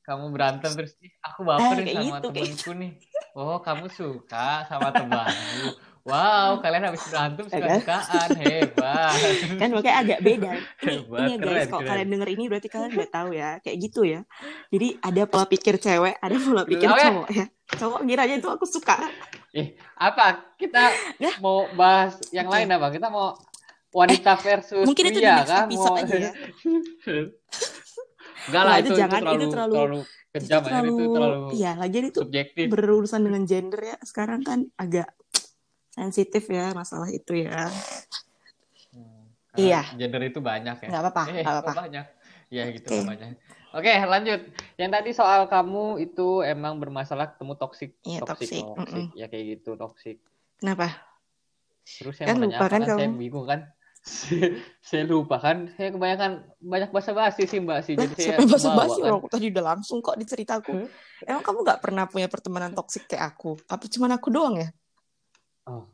kamu 0.01 0.25
berantem 0.35 0.71
terus 0.75 0.93
"Ih, 0.99 1.13
aku 1.23 1.41
baper 1.43 1.77
kayak 1.83 1.95
sama 1.95 2.19
gitu, 2.19 2.29
kayak 2.31 2.47
temenku 2.51 2.71
nih. 2.75 2.93
Oh, 3.31 3.59
kamu 3.59 3.87
suka 3.91 4.67
sama 4.67 4.91
temanmu. 4.91 5.71
Wow, 6.01 6.59
kalian 6.59 6.89
habis 6.89 7.05
berantem 7.07 7.45
kan? 7.47 7.61
suka-sukaan. 7.79 8.29
Hebat. 8.41 9.15
kan 9.61 9.69
makanya 9.71 9.97
agak 10.01 10.19
beda 10.25 10.51
ini, 10.57 10.97
Hebat, 11.05 11.19
ini 11.21 11.31
ya 11.31 11.37
guys 11.39 11.67
kalau 11.69 11.83
kalian 11.85 12.09
denger 12.09 12.29
ini 12.33 12.45
berarti 12.49 12.69
kalian 12.73 12.91
udah 12.97 13.11
tahu 13.13 13.29
ya 13.37 13.51
kayak 13.61 13.77
gitu 13.79 14.01
ya 14.03 14.21
jadi 14.73 14.89
ada 14.99 15.23
pola 15.29 15.45
pikir 15.45 15.77
cewek 15.77 16.17
ada 16.17 16.37
pola 16.41 16.63
pikir 16.65 16.89
Tahu 16.89 16.97
ya? 16.97 17.05
cowok 17.05 17.29
ya 17.31 17.45
cowok 17.77 18.01
ngiranya 18.03 18.37
itu 18.41 18.49
aku 18.49 18.65
suka 18.65 18.97
Ih, 19.53 19.77
apa? 19.95 20.57
Kita 20.57 20.89
Ya. 21.21 21.37
mau 21.39 21.69
bahas 21.77 22.17
yang 22.33 22.49
Oke. 22.49 22.55
lain 22.59 22.71
apa? 22.73 22.87
Kita 22.89 23.13
mau 23.13 23.37
wanita 23.93 24.39
versus 24.41 24.87
mungkin 24.89 25.05
itu 25.05 25.19
di 25.19 25.27
pria 25.27 25.37
next 25.37 25.51
kan? 25.53 25.67
episode 25.69 25.91
Mau... 25.93 26.01
aja 26.01 26.15
ya 26.17 26.33
Enggak 28.49 28.63
lah, 28.63 28.73
Nggak, 28.73 28.81
itu, 28.81 28.87
itu 28.87 28.93
itu, 28.93 29.01
jangan, 29.01 29.21
terlalu, 29.21 29.35
itu 29.37 29.49
terlalu- 29.51 29.75
terlalu 29.75 30.01
itu 30.01 30.39
kejam, 30.39 30.61
ya. 30.61 30.67
terlalu, 30.71 30.89
itu 30.89 31.05
terlalu 31.11 31.39
iya 31.53 31.71
lagian 31.75 32.05
itu 32.07 32.21
subjektif. 32.23 32.67
berurusan 32.71 33.21
dengan 33.27 33.43
gender 33.45 33.81
ya 33.83 33.97
sekarang 34.01 34.41
kan 34.41 34.59
agak 34.79 35.09
sensitif 35.91 36.47
ya 36.47 36.71
masalah 36.73 37.11
itu 37.11 37.35
ya 37.35 37.67
Hmm, 38.91 39.31
Iya. 39.55 39.83
Gender 39.99 40.23
itu 40.25 40.39
banyak 40.39 40.77
ya. 40.83 40.89
nggak 40.91 41.03
apa-apa 41.03 41.23
Eh, 41.31 41.43
apa-apa 41.43 41.73
banyak. 41.87 42.07
Ya 42.51 42.67
gitu 42.71 42.87
Oke. 42.87 42.99
namanya. 43.03 43.27
Oke, 43.71 43.93
lanjut. 44.03 44.41
Yang 44.75 44.91
tadi 44.91 45.11
soal 45.15 45.47
kamu 45.47 46.03
itu 46.03 46.43
emang 46.43 46.79
bermasalah 46.79 47.35
ketemu 47.35 47.55
toksik, 47.55 47.95
Iya, 48.03 48.27
toksik, 48.27 48.63
toksik. 48.75 49.07
Ya 49.15 49.27
kayak 49.27 49.59
gitu, 49.59 49.79
toksik. 49.79 50.19
kenapa 50.59 50.99
Terus 51.87 52.15
Kan 52.19 52.39
yang 52.39 52.51
lupa 52.51 52.67
menanyakan 52.67 52.71
kan 52.71 52.81
kan 52.83 52.91
saya 52.99 53.07
kamu. 53.07 53.19
bingung 53.19 53.47
kan. 53.47 53.61
Saya 54.89 55.05
lupa 55.05 55.37
kan 55.37 55.69
saya 55.77 55.93
kebanyakan 55.93 56.49
banyak 56.57 56.89
bahasa 56.89 57.13
basi 57.13 57.45
sih 57.45 57.61
mbak 57.61 57.85
sih 57.85 57.95
jadi 58.01 58.15
saya 58.17 58.39
bahasa 58.49 58.73
basi 58.73 58.99
kan. 59.05 59.21
aku 59.21 59.29
tadi 59.29 59.53
udah 59.53 59.65
langsung 59.77 60.01
kok 60.01 60.17
diceritaku. 60.17 60.89
Emang 61.29 61.45
kamu 61.45 61.59
nggak 61.69 61.81
pernah 61.85 62.09
punya 62.09 62.25
pertemanan 62.33 62.73
toksik 62.73 63.05
kayak 63.05 63.37
aku? 63.37 63.61
Apa 63.69 63.85
cuman 63.93 64.17
aku 64.17 64.29
doang 64.33 64.57
ya? 64.57 64.73
oh 65.69 65.85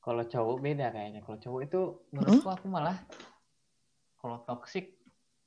kalau 0.00 0.24
cowok 0.24 0.56
beda 0.64 0.86
kayaknya 0.88 1.20
kalau 1.20 1.38
cowok 1.38 1.60
itu 1.68 1.80
menurutku 2.16 2.48
aku 2.48 2.66
malah 2.70 2.96
kalau 4.18 4.40
toksik 4.48 4.96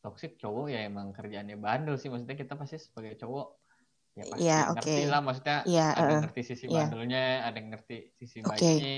toksik 0.02 0.38
cowok 0.38 0.70
ya 0.70 0.86
emang 0.86 1.10
kerjaannya 1.14 1.58
bandel 1.58 1.98
sih 1.98 2.14
maksudnya 2.14 2.38
kita 2.38 2.54
pasti 2.54 2.78
sebagai 2.78 3.18
cowok 3.18 3.48
ya 4.12 4.24
pasti 4.28 4.44
Iya, 4.44 4.60
ngerti 4.76 4.94
oke. 5.02 5.10
lah 5.10 5.22
maksudnya 5.24 5.58
Iya, 5.66 5.88
ada 5.96 6.02
yang 6.04 6.12
eh, 6.12 6.24
ngerti 6.28 6.42
sisi 6.46 6.66
iya. 6.68 6.78
bandelnya 6.84 7.24
ada 7.48 7.58
yang 7.58 7.70
ngerti 7.74 7.98
sisi 8.20 8.38
Oke. 8.44 8.50
baiknya 8.54 8.96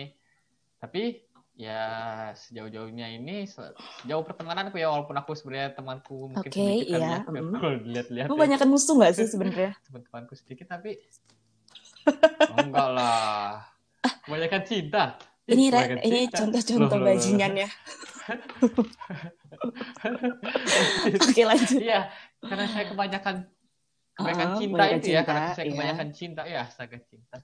tapi 0.83 1.03
ya 1.53 1.81
sejauh-jauhnya 2.33 3.13
ini 3.13 3.45
se- 3.45 3.77
sejauh 4.01 4.25
pertemananku 4.25 4.73
ya 4.73 4.89
walaupun 4.89 5.13
aku 5.13 5.37
sebenarnya 5.37 5.77
temanku 5.77 6.33
mungkin 6.33 6.49
Oke, 6.49 6.57
sedikit 6.57 6.87
iya, 6.89 6.97
ya 6.97 7.17
kalau 7.21 7.41
mm. 7.45 7.53
kalau 7.61 7.75
dilihat-lihat 7.77 8.25
Kamu 8.25 8.37
ya, 8.37 8.41
banyakan 8.41 8.69
musuh 8.73 8.95
nggak 8.97 9.13
sih 9.13 9.27
sebenarnya? 9.29 9.71
teman-temanku 9.85 10.33
sedikit 10.33 10.65
tapi 10.73 10.97
oh, 12.49 12.57
enggak 12.57 12.89
lah 12.89 13.69
kebanyakan 14.25 14.61
cinta 14.65 15.03
Ih, 15.43 15.59
Ini 15.59 15.65
Re, 15.69 15.75
kebanyakan 15.75 15.99
ini 16.07 16.21
contoh-contoh 16.31 16.97
loh. 17.03 17.07
bajingannya. 17.11 17.67
Oke 21.19 21.43
lanjut. 21.43 21.79
Iya, 21.83 22.07
karena 22.39 22.65
saya 22.71 22.85
kebanyakan 22.87 23.35
kebanyakan 24.15 24.47
Oh, 24.47 24.59
cinta 24.63 24.83
itu 24.87 25.07
ya, 25.11 25.19
cinta, 25.19 25.27
karena 25.27 25.47
saya 25.51 25.65
iya. 25.67 25.71
kebanyakan 25.75 26.09
cinta 26.15 26.41
ya, 26.47 26.59
astaga 26.63 26.97
cinta. 27.03 27.37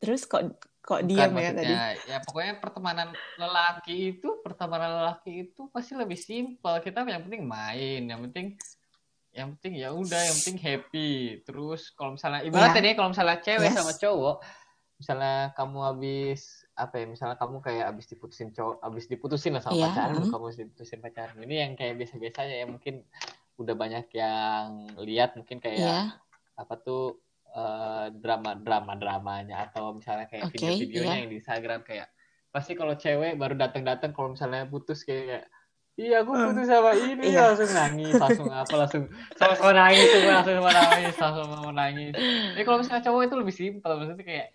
Terus 0.00 0.24
kok 0.24 0.42
kok 0.88 1.04
diam 1.04 1.36
ya 1.36 1.52
tadi? 1.52 1.74
ya 2.08 2.18
pokoknya 2.24 2.64
pertemanan 2.64 3.12
lelaki 3.36 4.16
itu, 4.16 4.40
pertemanan 4.40 5.04
lelaki 5.04 5.52
itu 5.52 5.68
pasti 5.68 5.92
lebih 5.92 6.16
simpel. 6.16 6.80
Kita 6.80 7.04
yang 7.04 7.28
penting 7.28 7.44
main, 7.44 8.08
yang 8.08 8.24
penting 8.24 8.56
yang 9.36 9.52
penting 9.54 9.74
ya 9.76 9.92
udah, 9.92 10.22
yang 10.24 10.36
penting 10.40 10.56
happy. 10.56 11.12
Terus 11.44 11.92
kalau 11.92 12.16
misalnya 12.16 12.40
ibaratnya 12.40 12.80
nih, 12.80 12.94
kalau 12.96 13.12
misalnya 13.12 13.38
cewek 13.44 13.68
Yes. 13.68 13.76
sama 13.76 13.92
cowok, 14.00 14.36
misalnya 14.96 15.36
kamu 15.52 15.78
habis 15.84 16.40
apa 16.72 16.94
ya, 16.96 17.06
misalnya 17.06 17.36
kamu 17.36 17.56
kayak 17.60 17.84
habis 17.92 18.06
diputusin 18.08 18.48
cowok, 18.56 18.76
habis 18.80 19.04
diputusin 19.12 19.52
lah 19.52 19.62
sama 19.62 19.76
Iya, 19.76 19.86
pacarmu, 19.92 20.24
mm. 20.24 20.30
kamu 20.32 20.44
habis 20.48 20.60
diputusin 20.64 21.00
pacarmu. 21.04 21.38
Ini 21.44 21.54
yang 21.68 21.72
kayak 21.76 21.94
biasa-biasa 22.00 22.40
ya, 22.48 22.64
mungkin 22.64 23.04
udah 23.60 23.74
banyak 23.76 24.06
yang 24.16 24.66
lihat 25.04 25.36
mungkin 25.36 25.60
kayak 25.60 25.76
Iya. 25.84 26.00
apa 26.56 26.74
tuh 26.80 27.20
eh, 27.58 28.06
drama 28.14 28.50
drama 28.56 28.92
dramanya. 28.94 29.66
Atau 29.66 29.92
misalnya 29.92 30.26
kayak 30.26 30.46
Oke, 30.46 30.54
video-videonya 30.56 31.10
iya. 31.10 31.20
yang 31.20 31.28
di 31.28 31.36
Instagram 31.36 31.80
kayak 31.82 32.08
pasti 32.48 32.72
kalau 32.72 32.94
cewek 32.94 33.34
baru 33.34 33.54
datang-datang 33.54 34.10
kalau 34.10 34.32
misalnya 34.32 34.64
putus 34.64 35.02
kayak 35.02 35.44
iya 35.94 36.22
aku 36.22 36.32
putus 36.32 36.64
sama 36.64 36.94
ini 36.94 37.28
Iya. 37.28 37.52
langsung 37.52 37.68
nangis 37.68 38.14
langsung 38.14 38.48
apa 38.48 38.74
langsung 38.74 39.04
sama-sama 39.34 39.72
nangis 39.76 40.06
tuh 40.08 40.20
langsung 40.24 40.54
sama 40.56 40.70
nangis 40.72 41.14
langsung 41.14 41.46
sama 41.46 41.70
nangis. 41.72 42.12
Tapi 42.16 42.62
kalau 42.62 42.78
misalnya 42.78 43.02
cowok 43.04 43.20
itu 43.22 43.34
lebih 43.36 43.54
simpel 43.54 43.90
maksudnya 43.94 44.24
kayak 44.24 44.48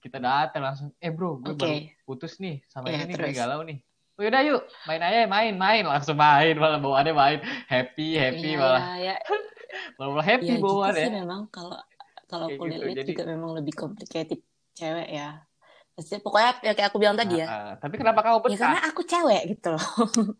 kita 0.00 0.18
datang 0.18 0.62
langsung 0.62 0.88
eh 0.98 1.08
bro 1.08 1.38
gue 1.38 1.52
Oke. 1.52 1.60
baru 1.60 1.76
putus 2.04 2.36
nih 2.36 2.60
sama 2.66 2.88
Iya, 2.88 3.04
ini 3.04 3.12
gue 3.14 3.32
galau 3.32 3.62
nih. 3.62 3.78
Oh, 4.14 4.22
yaudah 4.22 4.42
yuk 4.42 4.62
main 4.86 5.00
aja 5.00 5.26
main 5.26 5.54
main. 5.54 5.82
Langsung 5.82 6.14
main 6.14 6.54
malah 6.54 6.78
bawaannya 6.78 7.12
main. 7.12 7.38
Happy 7.66 8.14
happy 8.14 8.52
Iya, 8.52 8.58
malah. 8.58 8.82
ya, 8.94 9.10
ya. 9.10 9.14
malah, 9.96 10.10
malah 10.14 10.26
happy 10.26 10.44
Ya 10.44 10.54
gitu 10.54 10.66
bawaannya. 10.66 11.02
sih 11.02 11.12
memang 11.14 11.40
kalau 11.48 11.78
kalau 12.26 12.46
aku 12.50 12.64
gitu, 12.66 12.82
lihat 12.82 12.96
jadi- 12.98 13.08
juga 13.14 13.22
memang 13.28 13.50
lebih 13.56 13.74
complicated 13.76 14.40
cewek 14.74 15.08
ya. 15.10 15.44
Maksudnya 15.94 16.20
pokoknya 16.26 16.50
ya 16.66 16.72
kayak 16.74 16.88
aku 16.90 16.98
bilang 16.98 17.14
tadi 17.14 17.38
ya. 17.38 17.46
Ah, 17.46 17.54
ah. 17.54 17.74
tapi 17.78 17.94
kenapa 18.02 18.18
kamu 18.26 18.38
Ya 18.38 18.42
betah 18.42 18.58
karena 18.66 18.80
aku 18.90 19.02
cewek 19.06 19.42
gitu 19.54 19.68
loh. 19.70 19.84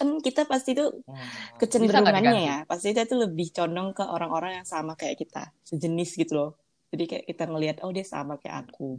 kan 0.00 0.08
kita 0.24 0.48
pasti 0.48 0.72
tuh 0.72 1.04
Hmm. 1.04 1.28
Kecenderungannya 1.60 2.40
ya, 2.40 2.56
pasti 2.64 2.96
kita 2.96 3.04
tuh 3.04 3.28
lebih 3.28 3.52
condong 3.52 3.92
ke 3.92 4.00
orang-orang 4.00 4.64
yang 4.64 4.66
sama 4.66 4.96
kayak 4.96 5.20
kita, 5.20 5.52
sejenis 5.62 6.16
gitu 6.16 6.32
loh. 6.34 6.50
Jadi 6.88 7.04
kayak 7.04 7.24
kita 7.28 7.44
ngelihat 7.46 7.76
oh 7.84 7.92
dia 7.92 8.06
sama 8.06 8.40
kayak 8.40 8.64
aku. 8.64 8.96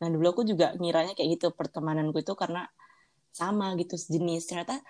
Nah 0.00 0.08
dulu 0.08 0.26
aku 0.32 0.42
juga 0.48 0.72
ngiranya 0.80 1.12
kayak 1.12 1.38
gitu 1.38 1.52
pertemananku 1.52 2.24
itu 2.24 2.32
karena 2.32 2.66
sama 3.30 3.76
gitu 3.76 4.00
sejenis. 4.00 4.48
Ternyata 4.48 4.80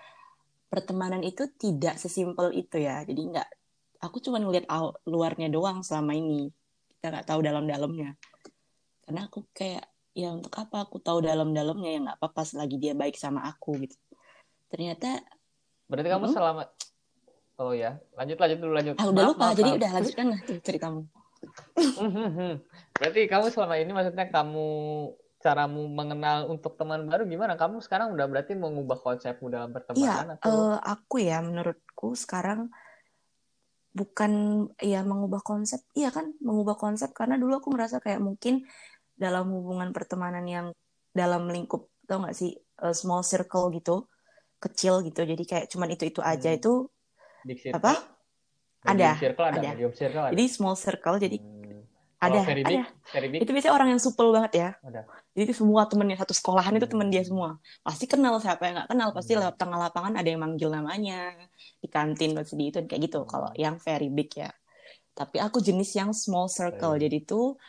pertemanan 0.71 1.21
itu 1.21 1.51
tidak 1.59 1.99
sesimpel 1.99 2.55
itu 2.55 2.79
ya. 2.79 3.03
Jadi 3.03 3.21
nggak, 3.35 3.47
aku 4.01 4.23
cuma 4.23 4.39
ngelihat 4.39 4.69
luarnya 5.03 5.51
doang 5.51 5.83
selama 5.83 6.15
ini. 6.15 6.49
Kita 6.97 7.11
nggak 7.11 7.27
tahu 7.27 7.39
dalam-dalamnya. 7.43 8.15
Karena 9.05 9.21
aku 9.27 9.45
kayak 9.51 9.85
ya 10.15 10.31
untuk 10.31 10.55
apa 10.55 10.87
aku 10.87 10.97
tahu 11.03 11.19
dalam-dalamnya 11.21 11.89
ya 11.91 11.99
nggak 12.07 12.17
apa-apa 12.23 12.41
selagi 12.47 12.79
dia 12.79 12.93
baik 12.95 13.19
sama 13.19 13.43
aku 13.45 13.75
gitu. 13.83 13.95
Ternyata 14.71 15.21
Berarti 15.85 16.09
kamu 16.09 16.25
Hmm? 16.25 16.35
selama 16.35 16.63
Oh 17.55 17.71
ya, 17.71 17.95
lanjut 18.19 18.35
lanjut 18.35 18.59
dulu 18.59 18.73
lanjut. 18.75 18.95
ah 18.99 19.07
udah 19.07 19.23
Maaf, 19.23 19.31
lupa. 19.31 19.45
maaf, 19.47 19.55
Jadi 19.55 19.69
maaf. 19.71 19.79
udah 19.79 19.91
lanjutkan 19.95 20.25
lah 20.27 20.39
tuh 20.43 20.57
ceritamu. 20.59 21.01
Berarti 22.99 23.21
kamu 23.31 23.45
selama 23.47 23.75
ini 23.79 23.91
maksudnya 23.95 24.25
kamu 24.27 24.67
caramu 25.39 25.81
mengenal 25.87 26.51
untuk 26.51 26.75
teman 26.75 27.07
baru 27.07 27.23
gimana? 27.23 27.55
Kamu 27.55 27.79
sekarang 27.79 28.11
udah 28.11 28.27
berarti 28.27 28.59
mengubah 28.59 28.99
konsepmu 28.99 29.47
dalam 29.47 29.71
Iya, 29.71 29.79
pertemanan 29.79 30.35
atau 30.35 30.51
eh, 30.51 30.77
aku 30.83 31.15
ya 31.23 31.39
menurutku 31.39 32.11
sekarang 32.17 32.67
bukan 33.95 34.31
ya 34.83 35.07
mengubah 35.07 35.39
konsep, 35.39 35.79
iya 35.95 36.11
kan 36.11 36.35
mengubah 36.43 36.75
konsep 36.75 37.15
karena 37.15 37.39
dulu 37.39 37.63
aku 37.63 37.71
merasa 37.71 38.03
kayak 38.03 38.19
mungkin 38.19 38.67
dalam 39.15 39.47
hubungan 39.55 39.95
pertemanan 39.95 40.43
yang 40.43 40.67
dalam 41.15 41.47
lingkup 41.47 41.87
tau 42.03 42.19
gak 42.27 42.35
sih 42.35 42.59
eh, 42.59 42.91
small 42.91 43.23
circle 43.23 43.71
gitu, 43.71 44.11
kecil 44.59 44.99
gitu, 45.07 45.23
jadi 45.23 45.43
kayak 45.47 45.65
cuman 45.71 45.95
itu 45.95 46.11
itu 46.11 46.19
aja 46.19 46.51
Hmm. 46.51 46.59
itu 46.59 46.73
big 47.47 47.59
circle? 47.63 47.79
apa? 47.79 47.93
Ada, 48.85 49.17
circle 49.17 49.45
ada, 49.47 49.59
ada. 49.63 49.87
circle 49.95 50.23
ada. 50.27 50.33
Jadi 50.35 50.45
small 50.51 50.75
circle 50.75 51.15
jadi 51.17 51.37
Hmm. 51.39 51.81
ada 52.19 52.39
very 52.43 52.63
big, 52.67 52.79
ada. 52.83 52.91
very 53.15 53.27
big 53.31 53.39
Itu 53.47 53.49
biasanya 53.55 53.73
orang 53.79 53.87
yang 53.95 54.01
supel 54.03 54.27
banget 54.35 54.51
ya. 54.59 54.69
ada. 54.83 55.07
Jadi 55.35 55.51
itu 55.51 55.55
semua 55.59 55.83
temennya 55.83 56.15
satu 56.23 56.31
sekolahan 56.31 56.79
itu 56.79 56.87
temen 56.87 57.11
dia 57.11 57.19
Hmm. 57.19 57.29
semua. 57.29 57.49
Pasti 57.83 58.07
kenal 58.07 58.39
siapa 58.39 58.71
yang 58.71 58.79
nggak 58.79 58.89
kenal. 58.95 59.09
Pasti 59.11 59.35
Hmm. 59.35 59.43
lewat 59.43 59.55
tengah 59.59 59.77
lapangan 59.83 60.13
ada 60.15 60.27
yang 60.31 60.39
manggil 60.39 60.71
namanya 60.71 61.35
di 61.83 61.87
kantin 61.91 62.31
pasti 62.31 62.55
di 62.55 62.71
itu 62.71 62.79
kayak 62.87 63.01
gitu. 63.11 63.19
Hmm. 63.27 63.29
Kalau 63.29 63.49
yang 63.59 63.75
very 63.75 64.07
big 64.07 64.31
ya. 64.31 64.47
Tapi 65.11 65.43
aku 65.43 65.59
jenis 65.59 65.91
yang 65.99 66.15
small 66.15 66.47
circle. 66.47 66.95
Baik. 66.95 67.03
Jadi 67.03 67.17
tuh 67.27 67.59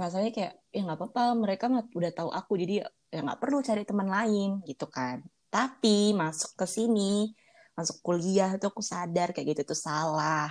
rasanya 0.00 0.32
kayak 0.32 0.52
ya 0.72 0.80
nggak 0.80 0.96
apa-apa. 0.96 1.24
Mereka 1.36 1.64
udah 1.92 2.12
tahu 2.16 2.30
aku. 2.32 2.52
Jadi 2.56 2.80
ya 3.12 3.20
nggak 3.20 3.36
perlu 3.36 3.60
cari 3.60 3.84
teman 3.84 4.08
lain 4.08 4.64
gitu 4.64 4.88
kan. 4.88 5.20
Tapi 5.52 6.16
masuk 6.16 6.56
ke 6.56 6.64
sini, 6.64 7.36
masuk 7.76 8.00
kuliah 8.00 8.48
itu 8.56 8.64
aku 8.64 8.80
sadar 8.80 9.36
kayak 9.36 9.52
gitu 9.52 9.76
tuh 9.76 9.78
salah. 9.78 10.48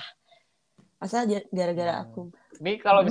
Masa 1.01 1.25
gara-gara 1.51 1.97
Hmm. 1.99 2.03
aku 2.05 2.21
Ini 2.61 2.77
kalau 2.77 3.01
Hmm. 3.03 3.09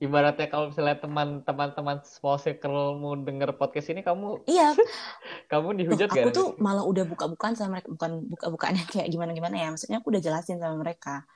Ibaratnya 0.00 0.48
kalau 0.48 0.72
misalnya 0.72 0.96
teman-teman 0.96 1.68
teman 1.76 1.96
small 2.08 2.40
circle 2.40 2.96
mau 2.96 3.12
denger 3.14 3.52
podcast 3.54 3.92
ini 3.92 4.00
kamu 4.00 4.40
Iya, 4.48 4.72
kamu 5.52 5.68
Loh, 5.70 5.76
dihujat 5.76 6.08
aku 6.08 6.32
gak? 6.32 6.34
tuh 6.34 6.48
malah 6.56 6.88
udah 6.88 7.04
buka-bukaan 7.04 7.52
sama 7.52 7.78
mereka, 7.78 7.92
bukan 7.92 8.10
buka-bukaan 8.32 8.74
yang 8.80 8.88
kayak 8.88 9.08
gimana-gimana 9.12 9.56
ya. 9.60 9.68
Maksudnya 9.68 10.00
aku 10.00 10.08
udah 10.08 10.22
jelasin 10.24 10.56
sama 10.56 10.80
mereka. 10.80 11.28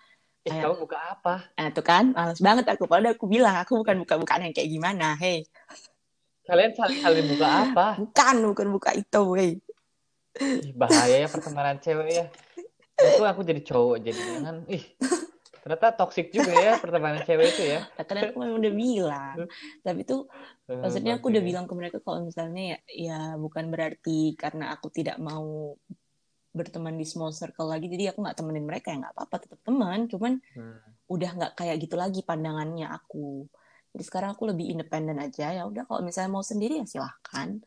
Eh, 0.44 0.52
kayak- 0.52 0.64
kamu 0.64 0.76
buka 0.80 0.98
apa? 1.12 1.34
Nah, 1.60 1.68
tuh 1.72 1.84
kan, 1.84 2.16
males 2.16 2.40
banget 2.40 2.64
aku. 2.68 2.88
Padahal 2.88 3.12
aku 3.12 3.28
bilang, 3.28 3.56
aku 3.60 3.80
bukan 3.84 4.00
buka-bukaan 4.00 4.48
yang 4.48 4.54
kayak 4.56 4.72
gimana, 4.72 5.12
hei. 5.20 5.44
Kalian 6.44 6.72
saling 6.76 7.00
saling 7.00 7.26
buka 7.36 7.46
apa? 7.48 7.86
Bukan, 8.04 8.36
bukan 8.52 8.68
buka 8.76 8.90
itu. 8.92 9.24
Ih, 9.40 10.72
bahaya 10.76 11.24
ya 11.24 11.28
pertemanan 11.28 11.80
cewek 11.80 12.08
ya. 12.12 12.26
Itu 13.00 13.24
aku 13.24 13.40
jadi 13.40 13.60
cowok 13.64 13.96
jadi 14.04 14.20
kan. 14.44 14.56
Ih, 14.68 14.84
ternyata 15.64 15.96
toksik 15.96 16.28
juga 16.28 16.52
ya 16.52 16.76
pertemanan 16.76 17.24
cewek 17.24 17.56
itu 17.56 17.62
ya. 17.72 17.80
Nah, 17.96 18.04
kan 18.04 18.16
aku 18.20 18.36
memang 18.36 18.60
udah 18.60 18.72
bilang. 18.76 19.36
Tapi 19.80 20.00
tuh, 20.04 20.28
Eh, 20.68 20.80
maksudnya 20.80 21.16
aku 21.16 21.32
udah 21.32 21.42
bilang 21.44 21.64
ke 21.64 21.74
mereka 21.76 21.98
kalau 22.04 22.24
misalnya 22.24 22.76
ya, 22.76 22.78
ya 22.92 23.18
bukan 23.40 23.72
berarti 23.72 24.32
karena 24.36 24.76
aku 24.76 24.92
tidak 24.92 25.16
mau 25.20 25.72
berteman 26.52 26.94
di 27.00 27.04
small 27.08 27.32
circle 27.32 27.66
lagi, 27.66 27.88
jadi 27.88 28.12
aku 28.12 28.20
nggak 28.24 28.36
temenin 28.38 28.64
mereka 28.68 28.92
ya 28.92 29.00
nggak 29.08 29.14
apa-apa, 29.16 29.36
tetap 29.40 29.60
teman. 29.64 30.04
Cuman 30.08 30.32
Hmm. 30.52 30.80
udah 31.08 31.30
nggak 31.36 31.52
kayak 31.56 31.76
gitu 31.80 31.96
lagi 31.96 32.20
pandangannya 32.24 32.88
aku. 32.92 33.48
Jadi 33.96 34.02
sekarang 34.04 34.36
aku 34.36 34.52
lebih 34.52 34.72
independen 34.72 35.16
aja 35.20 35.52
ya 35.52 35.64
udah 35.64 35.84
kalau 35.88 36.00
misalnya 36.04 36.32
mau 36.32 36.44
sendiri 36.44 36.80
ya 36.80 36.86
silahkan. 36.88 37.60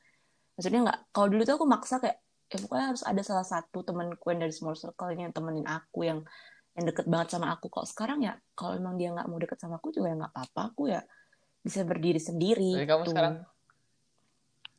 Maksudnya 0.58 0.80
nggak 0.86 1.00
kalau 1.14 1.28
dulu 1.34 1.42
tuh 1.46 1.56
aku 1.62 1.68
maksa 1.70 2.02
kayak 2.02 2.18
ya 2.48 2.58
pokoknya 2.64 2.86
harus 2.96 3.04
ada 3.04 3.22
salah 3.28 3.44
satu 3.44 3.84
temanku 3.84 4.24
yang 4.32 4.42
dari 4.42 4.54
small 4.56 4.74
circle 4.74 5.12
ini 5.12 5.28
yang 5.28 5.36
temenin 5.36 5.68
aku 5.68 6.08
yang 6.08 6.24
yang 6.78 6.86
deket 6.86 7.06
banget 7.10 7.28
sama 7.34 7.50
aku. 7.58 7.74
Kalau 7.74 7.88
sekarang 7.90 8.22
ya 8.22 8.38
kalau 8.54 8.78
emang 8.78 9.02
dia 9.02 9.10
nggak 9.10 9.26
mau 9.26 9.42
deket 9.42 9.58
sama 9.58 9.82
aku 9.82 9.90
juga 9.90 10.14
ya 10.14 10.16
nggak 10.22 10.32
apa-apa 10.32 10.62
aku 10.70 10.84
ya 10.94 11.02
bisa 11.66 11.82
berdiri 11.82 12.22
sendiri. 12.22 12.78
Jadi 12.78 12.86
kamu 12.86 13.04
tuh. 13.04 13.12
sekarang 13.12 13.36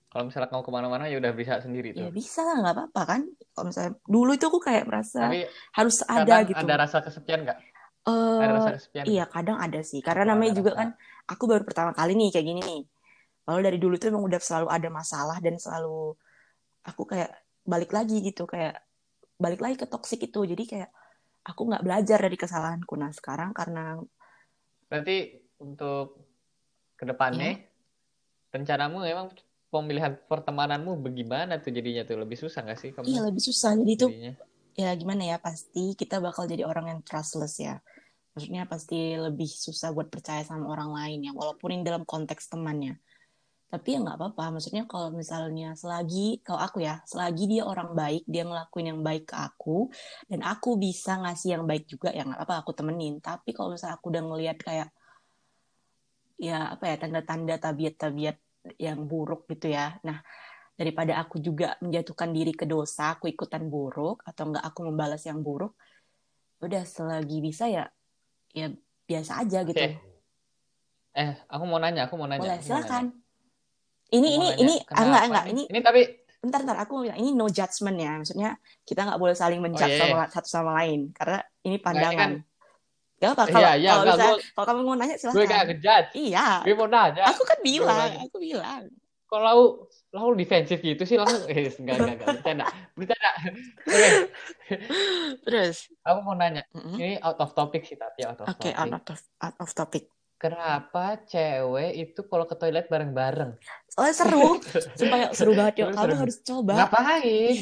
kalau 0.09 0.25
misalnya 0.31 0.49
kamu 0.49 0.63
ke 0.65 0.73
mana-mana 0.73 1.05
ya 1.11 1.21
udah 1.21 1.33
bisa 1.37 1.61
sendiri 1.61 1.93
ya 1.93 2.09
tuh. 2.09 2.15
bisa 2.15 2.41
lah 2.47 2.55
nggak 2.63 2.75
apa-apa 2.79 3.03
kan. 3.03 3.21
Kalau 3.51 3.67
misalnya 3.67 3.93
dulu 4.07 4.31
itu 4.31 4.45
aku 4.47 4.61
kayak 4.63 4.85
merasa 4.87 5.27
Tapi 5.27 5.43
harus 5.75 5.97
ada 6.07 6.35
gitu. 6.47 6.63
ada 6.63 6.75
rasa 6.79 6.99
kesepian 7.03 7.41
nggak? 7.43 7.59
Ada 8.09 8.53
rasa 8.55 8.71
kesepian 8.79 9.03
nggak? 9.03 9.13
Iya, 9.13 9.25
kadang 9.27 9.59
ada 9.59 9.81
sih. 9.83 10.01
Karena 10.01 10.23
Apa 10.23 10.31
namanya 10.33 10.53
juga 10.55 10.71
rasa? 10.73 10.81
kan, 10.81 10.89
aku 11.29 11.45
baru 11.45 11.63
pertama 11.67 11.91
kali 11.93 12.15
nih 12.15 12.31
kayak 12.31 12.47
gini 12.47 12.61
nih. 12.63 12.83
Lalu 13.51 13.61
dari 13.61 13.79
dulu 13.83 13.95
tuh 13.99 14.09
emang 14.15 14.25
udah 14.25 14.41
selalu 14.41 14.69
ada 14.71 14.89
masalah 14.89 15.37
dan 15.45 15.59
selalu 15.59 16.15
aku 16.87 17.03
kayak 17.05 17.35
balik 17.69 17.93
lagi 17.93 18.23
gitu 18.25 18.49
kayak 18.49 18.81
balik 19.37 19.61
lagi 19.61 19.77
ke 19.77 19.85
toxic 19.85 20.25
itu 20.25 20.41
jadi 20.49 20.65
kayak 20.65 20.91
aku 21.49 21.63
nggak 21.73 21.85
belajar 21.85 22.19
dari 22.21 22.37
kesalahanku. 22.37 22.93
Nah 23.01 23.11
sekarang 23.11 23.57
karena 23.57 23.97
Berarti 24.89 25.37
untuk 25.61 26.17
ke 26.97 27.05
depannya 27.05 27.61
rencanamu 28.49 29.05
emang 29.05 29.29
pemilihan 29.69 30.17
pertemananmu 30.29 31.01
bagaimana 31.01 31.61
tuh? 31.61 31.73
Jadinya 31.73 32.05
tuh 32.05 32.21
lebih 32.21 32.37
susah 32.41 32.65
nggak 32.65 32.79
sih 32.81 32.91
kamu? 32.93 33.05
iya 33.09 33.21
lebih 33.25 33.43
susah. 33.45 33.77
Jadi 33.77 33.93
itu 33.93 34.07
jadinya? 34.09 34.35
ya 34.77 34.91
gimana 34.97 35.23
ya? 35.29 35.37
Pasti 35.41 35.93
kita 35.97 36.21
bakal 36.21 36.49
jadi 36.49 36.65
orang 36.65 36.89
yang 36.93 37.01
trustless 37.05 37.61
ya. 37.61 37.81
Maksudnya 38.33 38.65
pasti 38.71 39.19
lebih 39.19 39.51
susah 39.51 39.93
buat 39.93 40.09
percaya 40.09 40.47
sama 40.47 40.71
orang 40.71 40.95
lain 40.95 41.27
ya 41.27 41.33
walaupun 41.35 41.75
ini 41.75 41.83
dalam 41.83 42.07
konteks 42.07 42.49
temannya 42.55 42.97
tapi 43.69 43.95
ya 43.95 43.99
nggak 44.01 44.17
apa-apa 44.17 44.57
maksudnya 44.57 44.89
kalau 44.89 45.13
misalnya 45.13 45.77
selagi 45.77 46.41
kalau 46.41 46.65
aku 46.65 46.81
ya 46.81 47.05
selagi 47.05 47.45
dia 47.45 47.69
orang 47.69 47.93
baik 47.93 48.25
dia 48.25 48.49
ngelakuin 48.49 48.97
yang 48.97 49.01
baik 49.05 49.29
ke 49.29 49.37
aku 49.37 49.93
dan 50.25 50.41
aku 50.41 50.81
bisa 50.81 51.21
ngasih 51.21 51.61
yang 51.61 51.65
baik 51.69 51.85
juga 51.85 52.09
ya 52.09 52.25
nggak 52.25 52.49
apa 52.49 52.65
aku 52.65 52.73
temenin 52.73 53.21
tapi 53.21 53.53
kalau 53.53 53.77
misalnya 53.77 54.01
aku 54.01 54.09
udah 54.09 54.25
ngelihat 54.25 54.59
kayak 54.65 54.89
ya 56.41 56.73
apa 56.73 56.85
ya 56.89 56.97
tanda-tanda 56.97 57.61
tabiat-tabiat 57.61 58.37
yang 58.81 59.05
buruk 59.05 59.45
gitu 59.53 59.69
ya 59.69 60.01
nah 60.01 60.25
daripada 60.73 61.21
aku 61.21 61.37
juga 61.37 61.77
menjatuhkan 61.85 62.33
diri 62.33 62.57
ke 62.57 62.65
dosa 62.65 63.21
aku 63.21 63.29
ikutan 63.29 63.69
buruk 63.69 64.25
atau 64.25 64.49
enggak 64.49 64.65
aku 64.65 64.81
membalas 64.89 65.29
yang 65.29 65.45
buruk 65.45 65.77
udah 66.65 66.89
selagi 66.89 67.45
bisa 67.45 67.69
ya 67.69 67.85
ya 68.57 68.73
biasa 69.05 69.45
aja 69.45 69.61
gitu 69.69 69.77
Oke. 69.77 70.09
Eh, 71.19 71.35
aku 71.51 71.65
mau 71.67 71.83
nanya, 71.83 72.07
aku 72.07 72.15
mau 72.15 72.31
nanya. 72.31 72.47
boleh 72.47 72.63
mau 72.63 72.63
silakan 72.63 73.11
nanya. 73.11 73.28
Ini 74.09 74.29
ini 74.35 74.49
ini 74.59 74.75
ah, 74.89 75.03
enggak 75.03 75.23
enggak 75.27 75.45
ini 75.49 75.63
Ini 75.69 75.81
tapi 75.81 76.01
bentar 76.39 76.61
bentar 76.63 76.79
aku 76.79 77.03
bilang 77.03 77.19
ini 77.19 77.31
no 77.33 77.47
judgment 77.47 77.97
ya 77.97 78.13
maksudnya 78.15 78.51
kita 78.83 79.01
nggak 79.03 79.19
boleh 79.19 79.35
saling 79.35 79.59
menjudge 79.59 79.91
iya, 79.91 79.99
iya. 80.01 80.11
sama 80.11 80.25
satu 80.31 80.49
sama 80.49 80.71
lain 80.79 81.11
karena 81.11 81.39
ini 81.39 81.45
Nggak, 81.45 81.65
ini 81.67 81.77
pandangan 81.79 82.31
kan- 82.35 82.47
Gak 83.19 83.35
apa 83.35 83.43
Iya, 83.43 83.51
kalau 83.51 83.59
iya, 83.59 83.91
kalau 83.91 83.99
enggak, 83.99 84.07
misalnya 84.07 84.31
gua- 84.31 84.43
kalau 84.55 84.67
kamu 84.71 84.81
mau 84.81 84.95
nanya 84.95 85.17
gue 85.19 85.45
gak 85.45 85.63
ngejudge. 85.67 86.09
iya 86.15 86.47
Gue 86.63 86.75
mau 86.75 86.87
nanya. 86.87 87.23
aku 87.27 87.43
kan 87.43 87.59
bilang 87.61 88.11
aku 88.23 88.37
bilang 88.39 88.83
Kalau 89.29 89.85
lau 90.09 90.33
defensif 90.33 90.79
gitu 90.79 91.03
sih 91.03 91.19
langsung 91.19 91.43
eh 91.51 91.69
enggak 91.69 91.97
enggak 91.99 92.15
enggak 92.15 92.29
bercanda. 92.33 92.65
Bercanda. 92.95 93.31
Oke, 93.85 94.09
terus 95.45 95.77
aku 96.01 96.19
mau 96.23 96.33
nanya. 96.33 96.63
Mm-mm. 96.71 96.97
Ini 96.97 97.21
out 97.21 97.37
of 97.37 97.53
topic 97.53 97.85
sih 97.85 97.93
tapi 97.95 98.23
out 98.23 98.39
of 98.39 98.47
oke 98.47 98.57
topic. 98.57 98.73
out 98.73 99.09
of 99.11 99.19
out 99.43 99.57
of 99.59 99.71
topic 99.71 100.05
Kenapa 100.39 101.19
cewek 101.27 101.99
itu 101.99 102.21
kalau 102.31 102.47
ke 102.47 102.55
toilet 102.55 102.87
bareng-bareng? 102.87 103.59
soalnya 103.91 104.15
seru. 104.15 104.63
Supaya 104.95 105.25
seru 105.39 105.59
banget. 105.59 105.83
Yuk 105.83 105.91
Seru, 105.91 105.99
kamu 105.99 106.15
harus 106.15 106.39
coba. 106.47 106.73
Ngapain? 106.87 107.55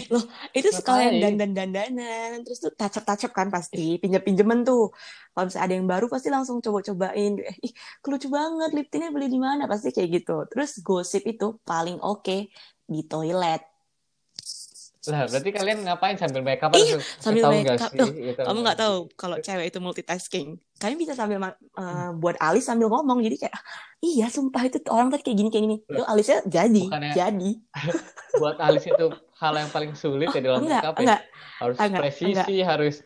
itu 0.52 0.68
sekalian 0.68 1.12
Ngapain? 1.16 1.40
dandan 1.40 1.52
dandanan 1.56 2.45
terus 2.45 2.61
tuh 2.61 2.76
tacap 2.76 3.09
tacap 3.09 3.33
kan 3.33 3.49
pasti. 3.49 3.97
Pinjem 3.97 4.21
pinjeman 4.21 4.61
tuh. 4.61 4.92
Kalau 5.33 5.49
misalnya 5.49 5.64
ada 5.64 5.75
yang 5.80 5.88
baru 5.88 6.06
pasti 6.12 6.28
langsung 6.28 6.61
coba 6.61 6.85
cobain 6.85 7.40
eh, 7.40 7.56
ih 7.64 7.73
lucu 8.04 8.28
banget 8.28 8.71
lip 8.76 8.87
tintnya 8.92 9.09
beli 9.09 9.33
di 9.33 9.40
mana? 9.40 9.64
Pasti 9.64 9.88
kayak 9.97 10.09
gitu. 10.12 10.45
Terus 10.52 10.76
gosip 10.85 11.25
itu 11.25 11.56
paling 11.64 11.97
oke 12.04 12.52
di 12.85 13.00
toilet 13.09 13.64
Lah, 15.07 15.23
berarti 15.25 15.51
kalian 15.51 15.79
ngapain 15.83 16.17
sambil 16.17 16.41
make 16.41 16.59
up 16.59 16.71
Iya, 16.71 16.99
sambil 17.17 17.43
tahu 17.43 17.53
make 17.53 17.65
nggak 17.65 17.79
up. 17.79 17.91
sih? 17.91 18.11
Gitu. 18.27 18.41
kamu 18.41 18.59
nggak? 18.61 18.79
tahu 18.79 18.95
kalau 19.15 19.37
cewek 19.39 19.67
itu 19.67 19.79
multitasking. 19.79 20.49
Kalian 20.77 20.99
bisa 20.99 21.13
sambil 21.13 21.39
eh, 21.39 21.53
buat 22.13 22.37
alis 22.39 22.65
sambil 22.65 22.87
ngomong. 22.87 23.21
Jadi 23.21 23.37
kayak 23.39 23.55
"Ah, 23.55 23.63
iya 23.99 24.27
sumpah 24.27 24.63
itu 24.63 24.79
orang 24.87 25.09
tadi 25.09 25.23
kayak 25.23 25.37
gini 25.37 25.49
kayak 25.49 25.65
gini. 25.65 25.77
Yo, 25.87 26.03
alisnya 26.05 26.43
jadi 26.45 26.85
Bukannya- 26.85 27.15
jadi. 27.15 27.51
Buat 28.37 28.59
alis 28.61 28.85
itu 28.85 29.07
hal 29.37 29.55
yang 29.55 29.71
paling 29.71 29.93
sulit 29.93 30.29
ya 30.29 30.41
dalam 30.41 30.61
enggak 30.61 30.83
make 30.83 30.87
up 30.87 30.95
ya. 30.95 31.01
enggak. 31.01 31.21
Harus 31.57 31.77
enggak, 31.79 32.01
presisi, 32.01 32.57
harus 32.61 32.97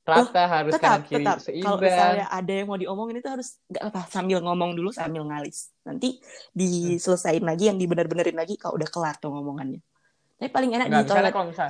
rata, 0.00 0.42
harus 0.44 0.72
tetap 0.74 0.90
kanan 0.90 1.02
kiri 1.06 1.22
tetap. 1.22 1.38
Kalau 1.38 1.78
misalnya 1.78 2.26
ada 2.26 2.50
yang 2.50 2.66
mau 2.66 2.74
diomongin 2.74 3.16
itu 3.16 3.28
harus 3.30 3.62
nggak 3.68 3.84
apa 3.84 4.00
sambil 4.08 4.42
ngomong 4.42 4.74
dulu 4.74 4.90
sambil 4.90 5.22
ngalis. 5.22 5.70
Nanti 5.86 6.18
diselesain 6.50 7.38
lagi 7.40 7.70
yang 7.70 7.78
dibener-benerin 7.78 8.34
lagi 8.34 8.54
kalau 8.54 8.74
udah 8.74 8.88
kelar 8.88 9.14
tuh 9.16 9.30
ngomongannya 9.30 9.78
tapi 10.40 10.48
paling 10.48 10.70
enak 10.72 10.86
Enggak, 10.88 11.00
di 11.00 11.04
misalnya 11.04 11.20
toilet 11.20 11.34
kalau 11.36 11.46
misal 11.52 11.68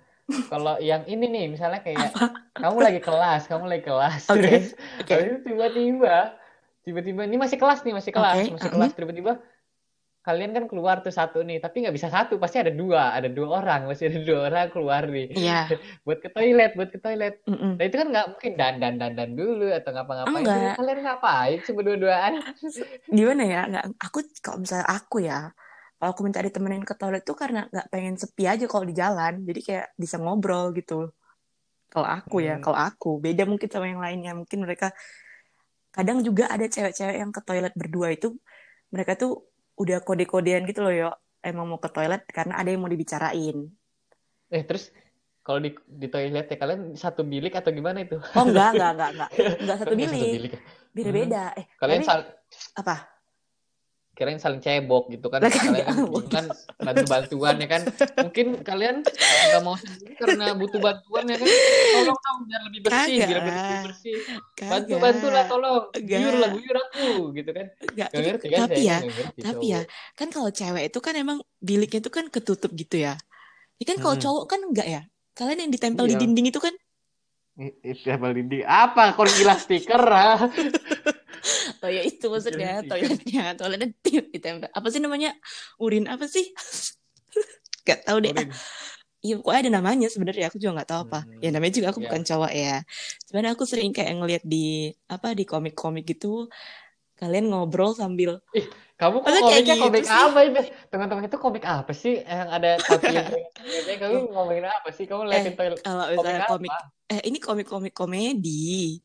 kalau 0.52 0.74
yang 0.80 1.02
ini 1.10 1.26
nih 1.28 1.44
misalnya 1.50 1.82
kayak 1.82 2.14
kamu 2.54 2.78
lagi 2.80 3.00
kelas, 3.02 3.50
kamu 3.50 3.64
lagi 3.66 3.82
kelas, 3.82 4.22
terus 4.30 4.72
habis 5.02 5.26
itu 5.26 5.36
tiba-tiba 5.42 6.38
tiba-tiba 6.86 7.22
ini 7.26 7.36
masih 7.36 7.58
kelas 7.58 7.82
nih, 7.82 7.92
masih 7.92 8.12
kelas, 8.14 8.36
Oke, 8.46 8.54
masih 8.54 8.70
kelas 8.70 8.92
tiba-tiba 8.94 9.32
kalian 10.24 10.56
kan 10.56 10.64
keluar 10.64 11.04
tuh 11.04 11.12
satu 11.12 11.44
nih, 11.44 11.60
tapi 11.60 11.84
nggak 11.84 11.92
bisa 11.92 12.08
satu, 12.08 12.40
pasti 12.40 12.56
ada 12.56 12.72
dua, 12.72 13.12
ada 13.12 13.28
dua 13.28 13.60
orang, 13.60 13.84
masih 13.84 14.08
ada 14.08 14.24
dua 14.24 14.38
orang 14.48 14.72
keluar 14.72 15.04
nih, 15.04 15.28
iya 15.36 15.68
buat 16.08 16.24
ke 16.24 16.32
toilet, 16.32 16.72
buat 16.72 16.88
ke 16.88 16.96
toilet. 16.96 17.44
mm-mm. 17.44 17.76
Nah 17.76 17.84
itu 17.84 17.96
kan 18.00 18.08
nggak 18.08 18.26
mungkin 18.32 18.52
dandan 18.56 18.94
dandan 18.96 19.30
dulu 19.36 19.68
atau 19.68 19.90
ngapa-ngapain 19.92 20.40
Enggak. 20.40 20.74
Kalian 20.80 20.98
ngapain 21.04 21.58
sih 21.60 21.72
berdua-duaan? 21.76 22.32
gimana 23.20 23.42
ya 23.44 23.60
nggak 23.68 23.84
aku 24.00 24.24
kalau 24.40 24.64
misalnya 24.64 24.88
aku 24.88 25.16
ya 25.20 25.52
kalau 26.04 26.12
aku 26.12 26.20
minta 26.28 26.44
ditemenin 26.44 26.84
ke 26.84 26.92
toilet 27.00 27.24
tuh 27.24 27.32
karena 27.32 27.64
nggak 27.72 27.88
pengen 27.88 28.14
sepi 28.20 28.44
aja 28.44 28.68
kalau 28.68 28.84
di 28.84 28.92
jalan. 28.92 29.40
Jadi 29.48 29.60
kayak 29.64 29.86
bisa 29.96 30.20
ngobrol 30.20 30.76
gitu. 30.76 31.08
Kalau 31.88 32.04
aku 32.04 32.44
ya 32.44 32.60
Hmm. 32.60 32.60
kalau 32.60 32.76
aku. 32.76 33.08
Beda 33.24 33.48
mungkin 33.48 33.72
sama 33.72 33.88
yang 33.88 34.04
lainnya. 34.04 34.36
Mungkin 34.36 34.68
mereka 34.68 34.92
kadang 35.96 36.20
juga 36.20 36.52
ada 36.52 36.68
cewek-cewek 36.68 37.16
yang 37.16 37.32
ke 37.32 37.40
toilet 37.40 37.72
berdua 37.72 38.12
itu 38.12 38.36
mereka 38.92 39.16
tuh 39.16 39.48
udah 39.80 40.04
kode-kodean 40.04 40.68
gitu 40.68 40.84
loh 40.84 40.92
yo 40.92 41.08
emang 41.40 41.64
mau 41.72 41.80
ke 41.80 41.88
toilet? 41.88 42.28
Karena 42.28 42.60
ada 42.60 42.68
yang 42.68 42.84
mau 42.84 42.92
dibicarain. 42.92 43.64
Eh 44.52 44.62
terus 44.68 44.92
kalau 45.40 45.56
di 45.64 45.72
di 45.88 46.06
toilet 46.12 46.52
ya 46.52 46.56
kalian 46.60 46.92
satu 46.92 47.24
bilik 47.24 47.56
atau 47.56 47.72
gimana 47.72 48.04
itu? 48.04 48.20
oh 48.20 48.44
enggak 48.44 48.76
enggak 48.76 48.90
enggak 48.92 49.10
enggak. 49.16 49.30
Enggak 49.64 49.76
satu 49.80 49.94
Nggak 49.96 50.12
bilik. 50.20 50.52
ya? 50.52 50.60
beda-beda. 50.92 51.42
Eh 51.56 51.64
Kalian 51.80 52.00
tapi 52.00 52.04
sal 52.04 52.20
apa 52.76 53.13
kirain 54.14 54.38
saling 54.38 54.62
cebok 54.62 55.10
gitu 55.10 55.26
kan. 55.26 55.42
Lah, 55.42 55.50
kalian 55.50 55.86
kan 56.30 56.46
kan 56.46 56.46
bantu 56.80 57.04
bantuan 57.10 57.54
ya 57.58 57.68
kan. 57.68 57.82
Mungkin 58.22 58.46
kalian 58.62 59.02
nggak 59.02 59.62
mau 59.66 59.74
sendiri 59.74 60.14
karena 60.14 60.54
butuh 60.54 60.78
bantuan 60.78 61.24
ya 61.26 61.36
kan. 61.36 61.48
Tolong 61.94 62.18
dong 62.18 62.38
biar 62.46 62.60
lebih 62.70 62.80
bersih 62.86 63.16
biar 63.26 63.42
lebih 63.42 63.78
bersih. 63.90 64.16
Bantu 64.64 64.94
kagak. 64.94 65.02
Bantu 65.02 65.26
lah 65.34 65.44
tolong. 65.50 65.84
Guyur 65.98 66.34
lah 66.38 66.48
guyur 66.54 66.76
aku 66.78 67.06
gitu 67.34 67.50
kan. 67.50 67.66
Gak 67.94 68.08
tapi, 68.14 68.24
ngerti 68.24 68.46
kan 68.48 68.58
tapi 68.64 68.80
ya, 68.86 68.98
ngerti 69.02 69.40
tapi 69.42 69.66
cowok. 69.66 69.74
ya, 69.74 69.80
kan 70.14 70.28
kalau 70.30 70.50
cewek 70.54 70.84
itu 70.88 70.98
kan 71.02 71.14
emang 71.18 71.38
biliknya 71.58 71.98
itu 72.00 72.10
kan 72.10 72.24
ketutup 72.30 72.70
gitu 72.72 72.96
ya. 73.02 73.18
Ya 73.82 73.84
kan 73.90 73.98
kalau 73.98 74.14
Mm-mm. 74.14 74.24
cowok 74.24 74.44
kan 74.46 74.60
enggak 74.62 74.86
ya. 74.86 75.02
Kalian 75.34 75.66
yang 75.66 75.72
ditempel 75.74 76.06
di 76.06 76.14
Iya. 76.14 76.22
dinding 76.22 76.46
itu 76.54 76.62
kan, 76.62 76.74
I- 77.58 77.74
itu 77.82 78.06
apa 78.06 78.30
dinding. 78.30 78.62
Apa 78.62 79.14
kau 79.18 79.26
gila 79.26 79.58
stiker 79.58 79.98
ah 81.84 81.88
oh 81.88 81.92
ya 81.92 82.02
itu 82.08 82.24
maksudnya 82.32 82.80
Iya, 82.80 82.88
toiletnya, 82.88 83.42
toiletnya 83.60 83.88
ditempel. 84.32 84.68
Apa 84.72 84.86
sih 84.88 85.00
namanya? 85.04 85.36
Urin 85.76 86.08
apa 86.08 86.24
sih? 86.24 86.48
Gak 87.88 88.08
tahu 88.08 88.24
deh. 88.24 88.32
Urin. 88.32 88.48
Iya, 89.24 89.40
pokoknya 89.40 89.60
ada 89.68 89.72
namanya 89.80 90.06
sebenarnya. 90.12 90.52
Aku 90.52 90.56
juga 90.60 90.80
nggak 90.80 90.88
tahu 90.88 91.00
apa. 91.08 91.20
Hmm, 91.24 91.40
Ya 91.40 91.48
namanya 91.52 91.72
juga 91.76 91.88
aku 91.92 92.00
iya. 92.00 92.06
bukan 92.08 92.22
cowok 92.28 92.52
ya. 92.52 92.74
Cuman 93.28 93.44
aku 93.56 93.62
sering 93.64 93.90
kayak 93.96 94.12
ngeliat 94.20 94.42
di 94.44 94.92
apa 95.08 95.32
di 95.32 95.44
komik-komik 95.48 96.04
gitu. 96.08 96.48
Kalian 97.20 97.48
ngobrol 97.48 97.92
sambil 97.96 98.40
kamu 98.94 99.16
kok 99.22 99.26
Masa 99.26 99.40
kayak 99.50 99.64
gitu 99.66 99.82
komik 99.90 100.04
sih? 100.06 100.14
apa 100.14 100.38
itu 100.46 100.60
teman-teman 100.86 101.24
itu 101.26 101.38
komik 101.42 101.64
apa 101.66 101.92
sih 101.94 102.14
yang 102.22 102.46
ada 102.46 102.78
tapi 102.78 103.10
kamu 104.02 104.30
ngomongin 104.30 104.66
apa 104.70 104.88
sih 104.94 105.04
kamu 105.10 105.22
liatin 105.26 105.54
toilet 105.58 105.78
kalau 105.82 106.04
komik 106.06 106.14
misalnya 106.14 106.40
apa 106.46 106.50
komik 106.54 106.72
eh 107.10 107.20
ini 107.26 107.38
komik-komik 107.42 107.94
komedi 107.94 109.02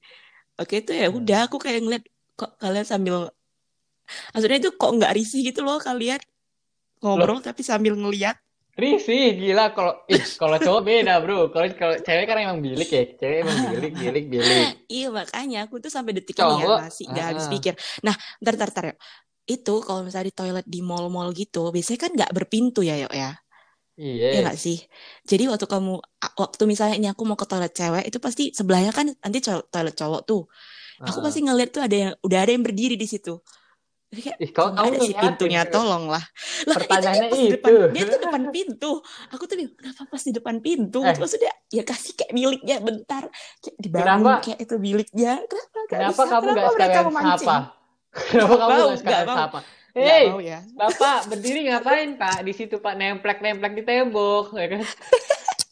oke 0.62 0.74
itu 0.78 0.92
ya 0.94 1.10
Hmm. 1.10 1.18
udah 1.22 1.40
aku 1.50 1.58
kayak 1.58 1.80
ngeliat 1.82 2.04
kok 2.40 2.56
kalian 2.56 2.88
sambil 2.88 3.28
maksudnya 4.32 4.58
itu 4.64 4.72
kok 4.72 4.92
nggak 4.96 5.12
risih 5.12 5.44
gitu 5.44 5.60
loh 5.60 5.84
kalian 5.84 6.24
ngobrol 7.04 7.44
tapi 7.44 7.62
sambil 7.68 8.00
ngeliat 8.00 8.40
Risih, 8.80 9.36
gila 9.36 9.76
kalau 9.76 9.92
ih, 10.08 10.24
kalau 10.40 10.56
cowok 10.56 10.88
beda, 10.88 11.20
Bro. 11.20 11.52
Kalau 11.52 11.68
kalau 11.76 12.00
cewek 12.00 12.24
kan 12.24 12.40
emang 12.40 12.64
bilik 12.64 12.88
ya. 12.88 13.12
Cewek 13.12 13.44
emang 13.44 13.76
bilik, 13.76 13.92
bilik, 13.92 14.26
bilik. 14.32 14.68
iya 14.90 15.08
makanya 15.14 15.70
aku 15.70 15.78
tuh 15.78 15.94
sampai 15.94 16.18
detik 16.18 16.36
ini 16.36 16.44
ya 16.44 16.66
Cowok, 16.66 16.80
masih 16.90 17.06
nggak 17.14 17.26
habis 17.30 17.46
ah. 17.46 17.52
pikir 17.54 17.74
nah 18.02 18.16
ntar 18.42 18.54
ntar 18.58 18.70
ntar 18.74 18.86
ya 18.92 18.96
itu 19.50 19.74
kalau 19.82 20.02
misalnya 20.06 20.30
di 20.30 20.36
toilet 20.36 20.66
di 20.66 20.80
mall-mall 20.82 21.30
gitu 21.34 21.70
biasanya 21.74 22.00
kan 22.02 22.12
nggak 22.14 22.32
berpintu 22.34 22.82
ya 22.82 22.98
yuk 22.98 23.14
ya 23.14 23.38
Iya. 24.00 24.32
Iya 24.32 24.40
nggak 24.48 24.56
sih? 24.56 24.80
Jadi 25.28 25.52
waktu 25.52 25.68
kamu 25.68 26.00
waktu 26.40 26.64
misalnya 26.72 26.96
ini 26.96 27.12
aku 27.12 27.28
mau 27.28 27.36
ke 27.36 27.44
toilet 27.44 27.76
cewek 27.76 28.08
itu 28.08 28.16
pasti 28.24 28.56
sebelahnya 28.56 28.96
kan 28.96 29.12
nanti 29.12 29.44
toilet 29.44 29.92
cowok 29.92 30.24
tuh. 30.24 30.48
Aku 31.00 31.20
pasti 31.20 31.40
ngeliat 31.40 31.70
tuh 31.70 31.84
ada 31.84 31.96
yang 31.96 32.14
udah 32.20 32.40
ada 32.44 32.52
yang 32.52 32.64
berdiri 32.64 32.96
di 32.96 33.08
situ. 33.08 33.40
Kayak 34.10 34.42
Ih, 34.42 34.50
kau 34.50 34.66
"Kok 34.66 34.74
nggak 34.74 34.82
kamu 34.82 34.90
ada 34.90 35.00
sih 35.06 35.14
pintunya 35.14 35.62
gitu. 35.62 35.74
tolong 35.78 36.04
lah. 36.10 36.24
Lah 36.66 36.76
Pertanyaannya 36.82 37.28
itu 37.30 37.38
di 37.38 37.50
depan 37.54 37.70
itu. 37.70 37.86
dia 37.94 38.04
tuh 38.10 38.20
depan 38.26 38.44
pintu. 38.50 38.92
Aku 39.30 39.44
tuh 39.46 39.56
bilang 39.56 39.74
kenapa 39.78 40.02
pas 40.10 40.24
di 40.26 40.32
depan 40.34 40.56
pintu? 40.60 41.00
Eh. 41.06 41.14
Maksudnya 41.14 41.54
ya 41.70 41.84
kasih 41.86 42.14
kayak 42.18 42.32
miliknya 42.34 42.76
bentar. 42.82 43.24
Kayak 43.62 43.78
dibangun 43.78 44.10
Kenapa? 44.10 44.34
kayak 44.42 44.60
itu 44.60 44.76
miliknya. 44.76 45.34
Kenapa 45.46 45.86
Kenapa 45.86 46.10
bisa? 46.18 46.32
kamu 46.34 46.48
nggak 46.50 46.58
Kenapa 46.58 46.74
sekalian 46.74 47.06
sapa? 47.38 47.56
Kenapa 48.10 48.56
kamu 48.58 48.74
nggak 48.82 49.00
sekalian 49.00 49.28
sapa? 49.30 49.60
Hei, 49.90 50.26
mau 50.30 50.42
ya. 50.42 50.60
Bapak 50.80 51.20
berdiri 51.30 51.60
ngapain 51.70 52.10
Pak? 52.18 52.38
Di 52.42 52.54
situ 52.58 52.76
Pak 52.78 52.94
nemplek-nemplek 52.94 53.74
di 53.78 53.84
tembok, 53.86 54.58
ya 54.58 54.68
kan? 54.70 54.82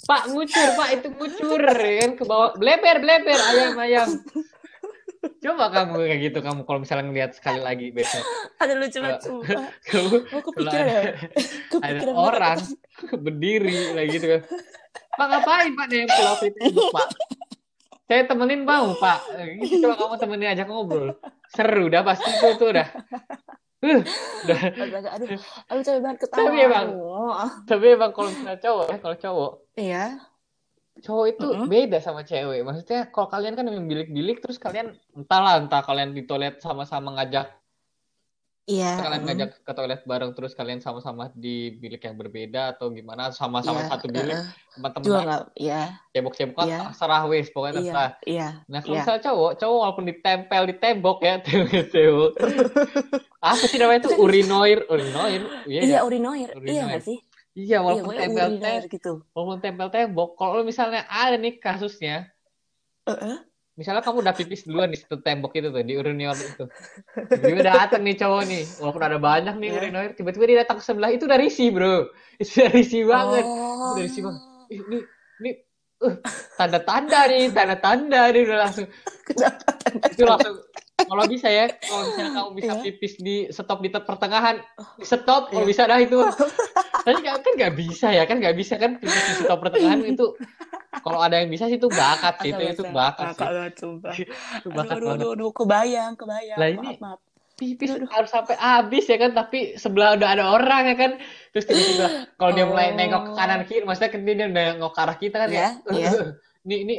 Pak 0.08 0.22
ngucur, 0.30 0.68
Pak 0.74 0.90
itu 0.94 1.08
ngucur, 1.10 1.62
ya 1.66 1.94
kan? 2.00 2.12
Ke 2.14 2.24
bawah, 2.24 2.54
bleber, 2.54 3.02
bleber, 3.02 3.34
ayam, 3.36 3.74
ayam. 3.78 4.08
Coba 5.38 5.66
kamu 5.70 5.94
kayak 6.02 6.22
gitu, 6.24 6.40
kamu 6.40 6.62
kalau 6.64 6.80
misalnya 6.80 7.06
ngeliat 7.06 7.32
sekali 7.34 7.60
lagi 7.60 7.90
besok. 7.90 8.24
Ada 8.58 8.74
lucu 8.74 8.98
Kalau- 8.98 9.14
lucu. 9.18 9.34
Kamu 9.84 10.08
kalau 10.24 10.44
kepikiran 10.44 10.84
ada, 10.84 10.94
ya. 10.98 11.02
ada 11.02 11.14
Kepikiran 11.70 12.16
orang 12.16 12.58
banget. 12.60 13.18
berdiri 13.26 13.72
lagi 13.92 14.10
gitu 14.12 14.28
kan. 14.28 14.42
Pak 15.14 15.26
ngapain 15.28 15.72
Pak 15.74 15.88
nempel 15.88 16.28
di 16.38 16.50
tembok 16.54 16.88
Pak? 16.92 17.08
Saya 18.04 18.22
temenin 18.24 18.62
mau 18.64 18.88
Pak. 18.94 19.20
Gitu 19.60 19.82
coba 19.82 19.96
kamu 19.96 20.16
temenin 20.18 20.50
aja 20.50 20.64
ngobrol. 20.64 21.12
Seru 21.48 21.88
dah 21.88 22.02
pasti 22.02 22.28
itu 22.28 22.48
tuh 22.56 22.70
udah. 22.72 22.88
Uh, 23.78 24.02
udah. 24.44 24.60
Aduh, 25.14 25.38
aduh 25.70 25.82
capek 25.82 26.02
banget 26.02 26.18
ketawa. 26.24 26.40
Tapi 26.44 26.58
emang- 26.60 26.90
Aduh. 26.90 27.50
Tapi 27.64 27.86
emang 27.94 28.10
kalau 28.10 28.30
misalnya 28.30 28.58
cowok 28.58 28.86
ya, 28.86 28.98
kalau 28.98 29.18
cowok, 29.18 29.52
Iya. 29.76 30.04
Cowok 31.00 31.26
itu 31.34 31.48
Mm-mm. 31.48 31.68
beda 31.68 31.98
sama 32.00 32.22
cewek. 32.22 32.62
Maksudnya 32.62 33.10
kalau 33.10 33.28
kalian 33.28 33.54
kan 33.54 33.66
yang 33.66 33.86
bilik-bilik 33.86 34.38
terus 34.40 34.58
kalian 34.58 34.94
entahlah 35.14 35.62
entah 35.62 35.82
kalian 35.82 36.12
di 36.12 36.24
toilet 36.24 36.58
sama-sama 36.60 37.16
ngajak 37.16 37.48
Iya. 38.68 39.00
kalian 39.00 39.24
mm. 39.24 39.28
ngajak 39.32 39.50
ke 39.64 39.72
toilet 39.72 40.02
bareng 40.04 40.36
terus 40.36 40.52
kalian 40.52 40.84
sama-sama 40.84 41.32
di 41.32 41.72
bilik 41.72 42.04
yang 42.04 42.20
berbeda 42.20 42.76
atau 42.76 42.92
gimana 42.92 43.32
sama-sama 43.32 43.80
Iya, 43.80 43.88
satu 43.88 44.06
bilik. 44.12 44.36
Juga 44.36 44.52
teman-teman 44.76 45.08
nggak, 45.24 45.44
iya, 45.56 45.82
cebok-cebok 46.12 46.68
Iya. 46.68 46.80
serah 46.92 47.24
wes 47.32 47.48
pokoknya 47.48 47.72
iya, 47.72 47.80
terserah. 47.80 48.12
iya. 48.28 48.48
Nah 48.68 48.80
kalau 48.84 48.92
Iya. 48.92 49.02
misalnya 49.08 49.24
cowok, 49.24 49.52
cowok 49.56 49.78
walaupun 49.80 50.06
ditempel 50.12 50.62
di 50.68 50.76
tembok 50.84 51.18
ya, 51.24 51.36
tembok. 51.96 52.32
Apa 53.40 53.64
sih 53.72 53.80
namanya 53.80 54.00
itu 54.04 54.12
urinoir, 54.20 54.80
urinoir, 54.92 55.42
iya 55.64 55.82
Iya, 55.88 55.96
ya? 55.96 56.00
urinoir. 56.04 56.50
Iya 56.52 56.60
Urinoir. 56.60 56.84
nggak 56.92 57.04
sih? 57.08 57.18
Iya 57.58 57.66
Iya, 57.66 57.78
walaupun 57.82 58.14
pokoknya 58.14 58.22
tempel 58.22 58.46
urinoir 58.54 58.82
tem- 58.86 58.94
gitu. 58.94 59.12
walaupun 59.34 59.58
tempel 59.66 59.88
tembok, 59.90 60.30
kalau 60.38 60.62
misalnya 60.62 61.02
ada 61.10 61.42
nih 61.42 61.58
kasusnya, 61.58 62.30
Heeh. 63.10 63.36
misalnya 63.74 64.06
kamu 64.06 64.22
udah 64.22 64.36
pipis 64.38 64.62
duluan 64.70 64.94
di 64.94 64.98
situ 65.02 65.18
tembok 65.26 65.58
itu 65.58 65.74
tuh, 65.74 65.82
di 65.82 65.98
urinoir 65.98 66.38
itu. 66.38 66.70
Tiba-tiba 67.34 67.66
datang 67.66 68.06
nih 68.06 68.14
cowok 68.14 68.42
nih, 68.46 68.64
walaupun 68.78 69.02
ada 69.02 69.18
banyak 69.18 69.56
nih 69.58 69.70
Iya. 69.74 69.78
urinoir, 69.82 70.10
tiba-tiba 70.14 70.46
dia 70.46 70.58
datang 70.62 70.78
ke 70.78 70.86
sebelah, 70.86 71.10
itu 71.10 71.26
udah 71.26 71.40
risih 71.42 71.74
bro. 71.74 72.14
Itu 72.38 72.62
udah 72.62 72.70
risih 72.78 73.02
banget. 73.10 73.46
Oh. 73.50 73.98
Dari 73.98 74.10
si 74.14 74.20
Bang. 74.22 74.38
Ih, 74.70 74.78
Ini, 74.86 74.98
ini, 75.42 75.52
uh, 76.06 76.16
tanda-tanda 76.62 77.20
nih, 77.26 77.50
tanda-tanda 77.50 78.22
nih 78.30 78.42
udah 78.46 78.58
langsung. 78.70 78.86
Kenapa 79.28 79.66
tanda 79.82 80.06
Itu 80.14 80.24
langsung, 80.30 80.56
kalau 81.00 81.30
bisa 81.30 81.46
ya, 81.46 81.70
kalau 81.70 82.10
misalnya 82.10 82.32
kamu 82.34 82.50
bisa 82.58 82.74
Iya. 82.74 82.82
pipis 82.82 83.14
di 83.18 83.36
stop 83.48 83.80
di 83.80 83.90
pertengahan, 83.92 84.58
di 84.98 85.06
stop, 85.06 85.54
kalau 85.54 85.62
Iya. 85.62 85.70
bisa 85.70 85.82
dah 85.86 86.00
itu. 86.02 86.18
Tapi 87.06 87.20
kan 87.22 87.38
kan 87.38 87.54
nggak 87.54 87.74
bisa 87.76 88.08
ya, 88.10 88.24
kan 88.26 88.42
nggak 88.42 88.56
bisa 88.56 88.74
kan 88.76 88.98
pipis 88.98 89.14
di 89.30 89.36
stop 89.40 89.62
pertengahan 89.62 90.02
itu. 90.04 90.34
Kalau 90.98 91.20
ada 91.22 91.38
yang 91.38 91.48
bisa 91.48 91.70
sih 91.70 91.78
itu 91.78 91.86
bakat 91.88 92.42
sih, 92.42 92.50
itu, 92.50 92.62
itu 92.74 92.84
bakat 92.90 93.38
sih. 93.38 93.46
Itu 94.58 94.70
bakat 94.74 94.98
aduh, 94.98 95.14
aduh, 95.14 95.30
aduh, 95.34 95.50
kebayang, 95.54 96.18
kebayang. 96.18 96.58
Lah, 96.58 96.68
ini- 96.68 96.98
maaf. 96.98 97.22
pipis 97.54 97.90
Aduh. 97.92 98.06
harus 98.08 98.30
sampai 98.30 98.54
habis 98.54 99.02
ya 99.04 99.18
kan 99.18 99.34
tapi 99.34 99.74
sebelah 99.76 100.14
udah 100.14 100.30
ada 100.30 100.46
orang 100.48 100.84
ya 100.84 100.96
kan 100.96 101.12
terus 101.50 101.66
tiba-tiba 101.66 102.06
kalau 102.38 102.54
dia 102.54 102.66
mulai 102.66 102.94
Oh. 102.94 102.96
nengok 102.96 103.22
ke 103.24 103.32
kanan 103.34 103.62
kiri 103.66 103.82
maksudnya 103.82 104.14
kan 104.14 104.22
dia 104.22 104.36
dia 104.36 104.46
nengok 104.48 104.94
ke 104.94 105.00
arah 105.02 105.18
kita 105.18 105.36
kan 105.42 105.50
Iya, 105.50 105.58
ya 105.58 105.70
iya. 105.90 106.10
ini 106.70 106.76
ini 106.86 106.96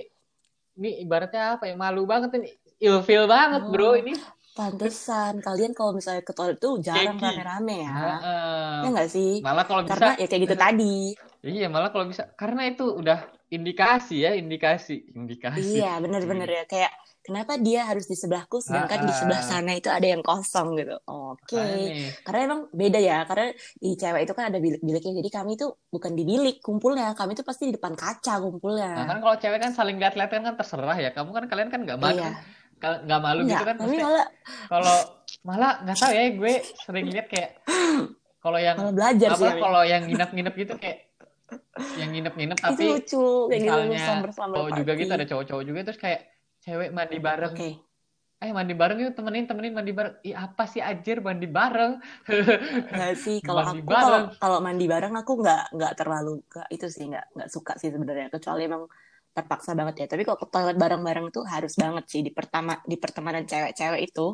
ini 0.75 0.91
ibaratnya 0.99 1.55
apa 1.55 1.71
ya 1.71 1.79
malu 1.79 2.03
banget 2.05 2.35
ini 2.35 2.59
ilfil 2.79 3.25
banget 3.27 3.63
bro 3.69 3.93
Oh. 3.93 3.95
ini 3.95 4.15
Pantesan 4.53 5.39
kalian 5.39 5.71
kalau 5.71 5.95
misalnya 5.95 6.27
ke 6.27 6.35
toilet 6.35 6.59
tuh 6.59 6.83
jarang 6.83 7.15
rame-rame 7.15 7.87
ya. 7.87 7.95
Heeh. 7.95 8.75
Ya 8.83 8.89
nggak 8.91 9.07
sih? 9.09 9.39
malah 9.39 9.63
kalau 9.63 9.87
bisa 9.87 9.95
Karena 9.95 10.11
ya 10.19 10.27
kayak 10.27 10.43
gitu 10.43 10.57
tadi. 10.59 10.97
iya 11.47 11.67
malah 11.71 11.95
kalau 11.95 12.11
bisa 12.11 12.27
karena 12.35 12.67
itu 12.67 12.83
udah 12.91 13.23
indikasi 13.55 14.27
ya 14.27 14.35
indikasi 14.35 15.15
indikasi 15.15 15.63
Iya, 15.79 16.03
bener-bener 16.03 16.51
ya. 16.51 16.63
Kayak 16.67 16.91
kenapa 17.23 17.55
dia 17.55 17.87
harus 17.87 18.11
di 18.11 18.19
sebelahku 18.19 18.59
sedangkan 18.59 19.07
di 19.07 19.07
Ah, 19.07 19.15
ah. 19.15 19.19
sebelah 19.23 19.43
sana 19.47 19.73
itu 19.79 19.87
ada 19.95 20.03
yang 20.03 20.27
kosong 20.27 20.75
gitu. 20.75 20.99
Oke. 21.07 21.55
Makanya. 21.55 22.11
Karena 22.27 22.41
emang 22.51 22.61
beda 22.75 22.99
ya. 22.99 23.19
Karena 23.31 23.47
di 23.55 23.91
cewek 23.95 24.21
itu 24.27 24.33
kan 24.35 24.45
ada 24.51 24.59
bilik-biliknya. 24.59 25.13
Jadi 25.23 25.31
kami 25.31 25.55
tuh 25.55 25.71
bukan 25.87 26.19
di 26.19 26.27
bilik 26.27 26.59
kumpulnya. 26.59 27.15
Kami 27.15 27.39
tuh 27.39 27.47
pasti 27.47 27.71
di 27.71 27.79
depan 27.79 27.95
kaca 27.95 28.43
kumpulnya. 28.43 28.91
Nah 28.91 29.07
kan 29.07 29.19
kalau 29.23 29.37
cewek 29.39 29.63
kan 29.63 29.71
saling 29.71 30.03
lihat-lihat 30.03 30.35
kan 30.35 30.59
terserah 30.59 30.99
ya. 30.99 31.15
Kamu 31.15 31.31
kan 31.31 31.47
kalian 31.47 31.71
kan 31.71 31.87
nggak 31.87 31.99
malu, 32.03 32.19
Iya. 32.27 32.35
Kal- 32.79 33.03
nggak 33.05 33.21
malu 33.21 33.41
Enggak, 33.43 33.53
gitu 33.59 33.65
kan? 33.67 33.77
malah 33.79 34.29
kalau 34.71 34.97
malah 35.43 35.73
nggak 35.83 35.97
tahu 35.99 36.13
ya 36.15 36.23
gue 36.35 36.55
sering 36.87 37.07
lihat 37.11 37.27
kayak 37.31 37.51
kalau 38.39 38.59
yang 38.59 38.77
malah 38.79 38.95
belajar 38.95 39.29
apa 39.35 39.51
kalau 39.59 39.83
yang 39.83 40.03
nginep-nginep 40.07 40.55
gitu 40.55 40.75
kayak 40.79 40.99
yang 41.99 42.11
nginep-nginep 42.15 42.59
Itu 42.59 42.65
tapi 42.67 42.85
lucu 42.87 43.25
kayak 43.51 43.61
gitu 43.63 43.67
misalnya 43.67 44.03
sambar-sambar 44.07 44.57
cowok 44.59 44.71
juga 44.79 44.93
gitu 44.99 45.13
ada 45.15 45.27
cowok-cowok 45.27 45.65
juga 45.67 45.81
terus 45.87 45.99
kayak 46.01 46.21
cewek 46.63 46.91
mandi 46.91 47.19
bareng. 47.19 47.55
Oke. 47.55 47.71
eh 48.39 48.55
mandi 48.55 48.71
bareng 48.71 48.99
yuk 49.03 49.13
temenin 49.19 49.51
temenin 49.51 49.75
mandi 49.75 49.91
bareng. 49.91 50.15
Ih 50.23 50.35
apa 50.39 50.63
sih 50.71 50.79
anjir 50.79 51.19
mandi 51.19 51.51
bareng? 51.51 51.99
Nggak 52.95 53.15
sih 53.19 53.43
kalau 53.43 53.63
Mandi 53.67 53.83
aku 53.83 53.91
kalau 53.91 54.21
kalau 54.39 54.59
mandi 54.63 54.87
bareng 54.87 55.15
aku 55.19 55.33
nggak 55.43 55.63
nggak 55.75 55.93
terlalu 55.99 56.39
ke 56.47 56.63
itu 56.71 56.87
sih 56.87 57.11
nggak 57.11 57.35
nggak 57.35 57.51
suka 57.51 57.75
sih 57.83 57.91
sebenarnya. 57.91 58.31
Kecuali 58.31 58.63
emang 58.71 58.87
terpaksa 59.39 59.71
banget 59.79 59.95
ya. 60.03 60.07
Tapi 60.11 60.23
kalau 60.27 60.39
ke 60.43 60.47
toilet 60.51 60.77
bareng-bareng 60.77 61.27
tuh 61.31 61.45
harus 61.47 61.79
banget 61.79 62.05
sih 62.11 62.21
di 62.27 62.35
pertama 62.35 62.83
di 62.83 62.97
pertemanan 62.99 63.47
cewek-cewek 63.47 64.01
itu 64.03 64.27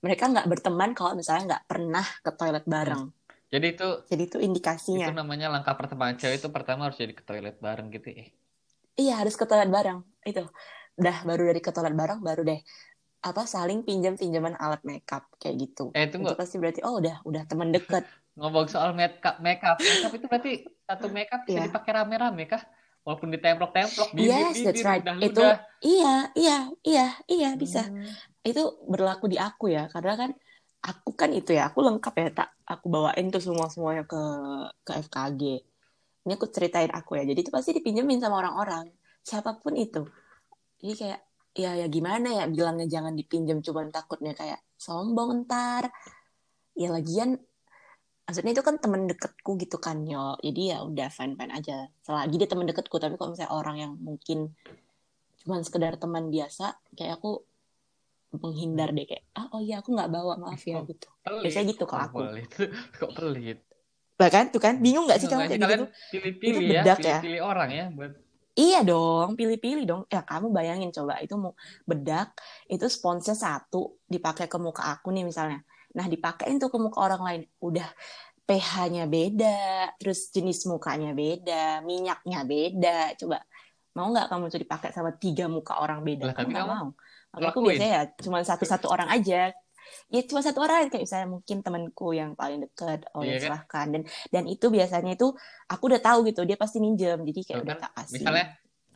mereka 0.00 0.30
nggak 0.30 0.46
berteman 0.46 0.90
kalau 0.94 1.18
misalnya 1.18 1.42
nggak 1.56 1.64
pernah 1.66 2.06
ke 2.22 2.30
toilet 2.38 2.64
bareng. 2.64 3.02
Jadi 3.46 3.66
itu 3.74 3.88
jadi 4.10 4.22
itu 4.26 4.36
itu 4.38 4.46
indikasinya 4.46 5.06
namanya 5.10 5.50
langkah 5.50 5.74
pertemanan 5.74 6.14
cewek 6.18 6.38
itu 6.42 6.48
pertama 6.54 6.86
harus 6.86 6.98
jadi 6.98 7.14
ke 7.14 7.22
toilet 7.26 7.56
bareng 7.58 7.90
gitu 7.90 8.08
ya? 8.14 8.24
Iya 8.96 9.14
harus 9.20 9.34
ke 9.34 9.44
toilet 9.44 9.70
bareng 9.70 9.98
itu. 10.22 10.42
Udah 10.96 11.16
baru 11.26 11.42
dari 11.50 11.60
ke 11.60 11.70
toilet 11.74 11.94
bareng 11.94 12.20
baru 12.22 12.42
deh 12.46 12.60
apa 13.26 13.42
saling 13.42 13.82
pinjam 13.82 14.14
pinjaman 14.14 14.54
alat 14.54 14.78
makeup 14.86 15.26
kayak 15.42 15.56
gitu. 15.58 15.90
Eh 15.98 16.06
itu 16.06 16.14
tunggu 16.14 16.38
pasti 16.38 16.62
berarti 16.62 16.80
oh 16.86 17.02
udah 17.02 17.26
udah 17.26 17.42
temen 17.50 17.74
deket. 17.74 18.06
Ngomong 18.38 18.68
soal 18.70 18.92
makeup 18.92 19.40
makeup. 19.42 19.80
Makeup 19.80 20.12
itu 20.14 20.26
berarti 20.30 20.52
satu 20.86 21.06
makeup 21.10 21.42
bisa 21.48 21.58
Iya. 21.58 21.66
dipakai 21.66 21.90
rame-rame 21.96 22.44
kah 22.46 22.62
walaupun 23.06 23.30
ditemplok-templok 23.30 24.10
bibir 24.10 24.34
yes 24.34 24.58
bibir 24.58 24.66
that's 24.66 24.82
right. 24.82 25.04
Ludah 25.06 25.22
itu 25.22 25.38
ludah. 25.38 25.58
iya 25.86 26.14
iya 26.34 26.58
iya 26.82 27.06
iya 27.30 27.50
bisa. 27.54 27.86
Hmm. 27.86 28.10
itu 28.42 28.62
berlaku 28.90 29.30
di 29.30 29.38
aku 29.38 29.70
ya 29.70 29.86
karena 29.90 30.18
kan 30.18 30.30
aku 30.82 31.14
kan 31.14 31.30
itu 31.30 31.54
ya 31.54 31.70
aku 31.70 31.82
lengkap 31.86 32.14
ya 32.18 32.28
tak 32.34 32.48
aku 32.66 32.86
bawain 32.90 33.30
tuh 33.30 33.42
semua 33.42 33.66
semuanya 33.70 34.06
ke 34.06 34.22
ke 34.86 34.92
FKG 35.06 35.42
ini 36.26 36.34
aku 36.34 36.50
ceritain 36.50 36.90
aku 36.90 37.14
ya 37.14 37.22
jadi 37.22 37.38
itu 37.38 37.54
pasti 37.54 37.70
dipinjemin 37.70 38.18
sama 38.18 38.42
orang-orang. 38.42 38.90
Siapa 39.22 39.62
pun 39.62 39.78
itu. 39.78 40.02
Jadi 40.82 40.94
kayak 40.98 41.20
ya 41.54 41.70
ya 41.78 41.86
gimana 41.86 42.28
ya 42.42 42.44
bilangnya 42.50 42.90
jangan 42.90 43.14
dipinjam 43.14 43.62
cuman 43.62 43.94
takutnya 43.94 44.34
kayak 44.34 44.58
sombong 44.74 45.46
ntar. 45.46 45.86
Ya 46.74 46.90
lagian 46.90 47.38
maksudnya 48.26 48.52
itu 48.58 48.62
kan 48.66 48.76
temen 48.82 49.06
deketku 49.06 49.54
gitu 49.54 49.78
kan 49.78 50.02
yo. 50.02 50.34
Jadi 50.42 50.74
ya 50.74 50.82
udah 50.82 51.08
fine 51.14 51.38
fine 51.38 51.52
aja. 51.54 51.86
Selagi 52.02 52.34
dia 52.42 52.50
temen 52.50 52.66
deketku 52.66 52.98
tapi 52.98 53.14
kalau 53.14 53.32
misalnya 53.32 53.54
orang 53.54 53.76
yang 53.78 53.92
mungkin 54.02 54.50
cuman 55.46 55.62
sekedar 55.62 55.94
teman 55.94 56.26
biasa 56.34 56.74
kayak 56.98 57.22
aku 57.22 57.46
menghindar 58.34 58.90
deh 58.90 59.06
kayak 59.06 59.22
ah 59.38 59.46
oh 59.54 59.62
iya 59.62 59.78
aku 59.78 59.94
nggak 59.94 60.10
bawa 60.10 60.34
maaf 60.42 60.58
ya. 60.66 60.82
gitu. 60.82 61.06
Pelit. 61.22 61.42
Biasanya 61.46 61.66
gitu 61.70 61.84
kalau 61.86 62.02
Kok 62.02 62.08
aku. 62.10 62.18
Pelit. 62.26 62.50
Kok 62.98 63.10
pelit? 63.14 63.58
Bahkan 64.18 64.44
tuh 64.50 64.60
kan 64.60 64.74
bingung 64.82 65.06
nggak 65.06 65.22
sih 65.22 65.28
kamu 65.30 65.46
kayak 65.46 65.60
gitu? 65.62 65.86
Pilih-pilih 66.10 66.66
Itu 66.66 66.74
ya 66.74 66.82
bedak 66.82 66.98
ya? 66.98 67.18
pilih-pilih 67.22 67.40
orang 67.46 67.70
ya 67.70 67.86
buat 67.94 68.12
iya 68.56 68.80
dong 68.82 69.38
pilih-pilih 69.38 69.84
dong. 69.86 70.02
Ya 70.10 70.26
kamu 70.26 70.50
bayangin 70.50 70.90
coba 70.90 71.22
itu 71.22 71.38
mau 71.38 71.54
bedak 71.86 72.34
itu 72.66 72.90
sponsnya 72.90 73.38
satu 73.38 74.02
dipakai 74.10 74.50
ke 74.50 74.58
muka 74.58 74.82
aku 74.82 75.14
nih 75.14 75.22
misalnya 75.22 75.62
nah 75.96 76.06
dipakein 76.06 76.60
tuh 76.60 76.68
ke 76.68 76.76
muka 76.76 76.98
orang 77.00 77.22
lain. 77.24 77.42
Udah 77.64 77.88
pH-nya 78.46 79.10
beda 79.10 79.90
terus 79.98 80.30
jenis 80.30 80.68
mukanya 80.70 81.16
beda 81.16 81.80
minyaknya 81.82 82.40
beda. 82.46 82.98
Coba 83.18 83.42
mau 83.96 84.12
nggak 84.12 84.28
kamu 84.28 84.44
tuh 84.52 84.60
dipakai 84.60 84.90
sama 84.92 85.16
tiga 85.16 85.48
muka 85.48 85.80
orang 85.80 86.04
beda? 86.04 86.30
Lah, 86.30 86.34
kamu 86.36 86.48
nggak 86.52 86.68
mau. 86.68 86.88
Makanya 87.32 87.48
aku 87.50 87.60
biasanya 87.64 87.90
ya 87.90 88.02
cuma 88.22 88.38
satu-satu 88.44 88.86
orang 88.92 89.08
aja. 89.08 89.50
Ya 90.10 90.20
cuma 90.26 90.42
satu 90.42 90.60
orang 90.62 90.90
kayak 90.90 91.06
misalnya 91.06 91.28
mungkin 91.30 91.56
temanku 91.62 92.10
yang 92.10 92.34
paling 92.34 92.62
dekat 92.62 93.06
oh 93.14 93.22
Iya 93.22 93.26
ya 93.26 93.34
kan? 93.34 93.42
silahkan. 93.42 93.86
Dan 93.90 94.02
dan 94.30 94.44
itu 94.46 94.66
biasanya 94.68 95.16
itu 95.16 95.32
aku 95.66 95.82
udah 95.90 96.00
tahu 96.02 96.18
gitu 96.28 96.44
dia 96.44 96.58
pasti 96.60 96.78
minjem. 96.78 97.24
Jadi 97.24 97.40
kayak 97.40 97.60
udah 97.64 97.76
kan, 97.78 97.82
tak 97.88 97.92
kasih. 98.04 98.14
misalnya 98.20 98.46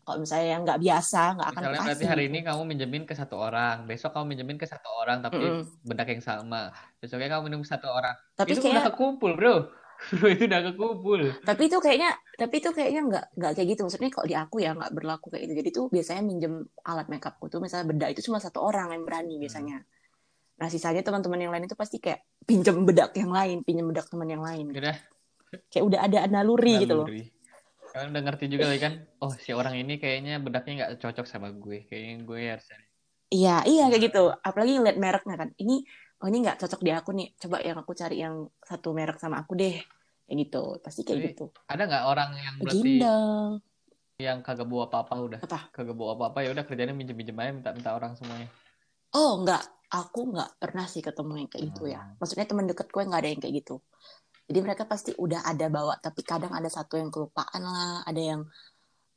kalau 0.00 0.18
misalnya 0.24 0.48
yang 0.56 0.62
nggak 0.66 0.80
biasa 0.80 1.20
nggak 1.36 1.48
akan 1.52 1.60
misalnya 1.60 1.82
berarti 1.86 2.06
hari 2.08 2.24
ini 2.32 2.38
kamu 2.42 2.62
minjemin 2.66 3.04
ke 3.06 3.14
satu 3.14 3.36
orang 3.38 3.76
besok 3.84 4.10
kamu 4.16 4.24
minjemin 4.34 4.58
ke 4.58 4.66
satu 4.66 4.88
orang 4.90 5.20
tapi 5.20 5.40
Mm-mm. 5.40 5.62
bedak 5.86 6.08
yang 6.10 6.22
sama. 6.24 6.72
Besoknya 6.98 7.28
kamu 7.32 7.42
minjem 7.46 7.62
ke 7.62 7.70
satu 7.70 7.86
orang. 7.92 8.14
Tapi 8.34 8.48
itu 8.52 8.60
udah 8.64 8.82
kayak 8.82 8.86
kekumpul 8.92 9.32
bro. 9.36 9.56
Itu 10.32 10.48
udah 10.48 10.60
kekumpul. 10.72 11.20
Tapi 11.44 11.62
itu 11.68 11.76
kayaknya 11.76 12.16
tapi 12.40 12.54
itu 12.56 12.72
kayaknya 12.72 13.02
nggak 13.04 13.24
nggak 13.36 13.52
kayak 13.52 13.68
gitu. 13.76 13.80
Maksudnya 13.84 14.08
kalau 14.08 14.26
di 14.32 14.36
aku 14.36 14.56
ya 14.64 14.72
nggak 14.72 14.92
berlaku 14.96 15.26
kayak 15.28 15.44
gitu. 15.44 15.54
Jadi 15.60 15.68
tuh 15.76 15.84
biasanya 15.92 16.22
minjem 16.24 16.54
alat 16.88 17.06
makeupku 17.12 17.52
tuh 17.52 17.60
misalnya 17.60 17.84
bedak 17.92 18.16
itu 18.16 18.24
cuma 18.24 18.40
satu 18.40 18.64
orang 18.64 18.96
yang 18.96 19.04
berani 19.04 19.36
Hmm. 19.36 19.42
biasanya. 19.44 19.76
Nah 20.56 20.68
sisanya 20.72 21.04
teman-teman 21.04 21.40
yang 21.40 21.52
lain 21.52 21.68
itu 21.68 21.76
pasti 21.76 22.00
kayak 22.00 22.24
pinjam 22.48 22.80
bedak 22.88 23.12
yang 23.12 23.28
lain, 23.28 23.60
pinjam 23.60 23.92
bedak 23.92 24.08
teman 24.08 24.28
yang 24.28 24.40
lain. 24.40 24.72
Udah, 24.72 24.96
Kayak 25.68 25.84
udah 25.84 26.00
ada 26.06 26.18
naluri, 26.30 26.74
gitu 26.80 26.94
loh. 26.94 27.06
Kalian 27.90 28.14
udah 28.14 28.22
ngerti 28.22 28.44
juga 28.46 28.70
kali 28.70 28.78
kan, 28.78 28.94
oh 29.18 29.34
si 29.34 29.50
orang 29.50 29.74
ini 29.74 29.98
kayaknya 29.98 30.38
bedaknya 30.38 30.72
nggak 30.78 30.92
cocok 31.02 31.26
sama 31.26 31.50
gue, 31.50 31.90
kayaknya 31.90 32.22
gue 32.22 32.40
harus 32.46 32.66
cari. 32.70 32.86
Iya, 33.30 33.62
iya 33.66 33.84
kayak 33.86 34.02
gitu. 34.10 34.22
Apalagi 34.42 34.78
ngeliat 34.78 34.98
mereknya 34.98 35.36
kan. 35.38 35.48
Ini, 35.54 35.86
oh 36.22 36.26
ini 36.26 36.38
nggak 36.42 36.58
cocok 36.66 36.80
di 36.82 36.90
aku 36.90 37.10
nih. 37.14 37.28
Coba 37.38 37.62
yang 37.62 37.78
aku 37.78 37.92
cari 37.94 38.16
yang 38.18 38.46
satu 38.62 38.90
merek 38.90 39.22
sama 39.22 39.42
aku 39.42 39.54
deh. 39.54 39.78
Kayak 40.26 40.36
gitu. 40.46 40.62
Pasti 40.82 41.00
kayak 41.06 41.18
Tapi 41.18 41.28
gitu. 41.30 41.44
Ada 41.70 41.82
nggak 41.86 42.04
orang 42.10 42.30
yang 42.34 42.54
berarti 42.58 42.82
Gindal. 42.82 43.62
yang 44.20 44.38
kagak 44.44 44.68
bawa 44.68 44.84
apa-apa 44.90 45.14
udah, 45.16 45.40
Apa? 45.40 45.72
kagak 45.72 45.96
bawa 45.96 46.12
apa-apa 46.12 46.44
ya 46.44 46.52
udah 46.52 46.64
kerjanya 46.68 46.92
minjem-minjem 46.92 47.38
aja 47.40 47.52
minta-minta 47.54 47.90
orang 47.94 48.18
semuanya. 48.18 48.50
Oh, 49.14 49.40
nggak. 49.46 49.64
Aku 49.90 50.30
nggak 50.30 50.62
pernah 50.62 50.86
sih 50.86 51.02
ketemu 51.02 51.32
yang 51.42 51.48
kayak 51.50 51.64
gitu 51.74 51.82
ya. 51.90 51.98
Hmm. 51.98 52.14
Maksudnya 52.22 52.46
temen 52.46 52.66
deket 52.70 52.94
gue 52.94 53.02
nggak 53.02 53.20
ada 53.26 53.30
yang 53.30 53.40
kayak 53.42 53.54
gitu. 53.58 53.82
Jadi 54.50 54.60
mereka 54.66 54.84
pasti 54.92 55.10
udah 55.24 55.40
ada 55.50 55.66
bawa, 55.76 55.94
tapi 56.06 56.20
kadang 56.30 56.52
ada 56.58 56.66
satu 56.76 56.94
yang 57.00 57.10
kelupaan 57.14 57.62
lah, 57.62 58.02
ada 58.08 58.20
yang 58.30 58.42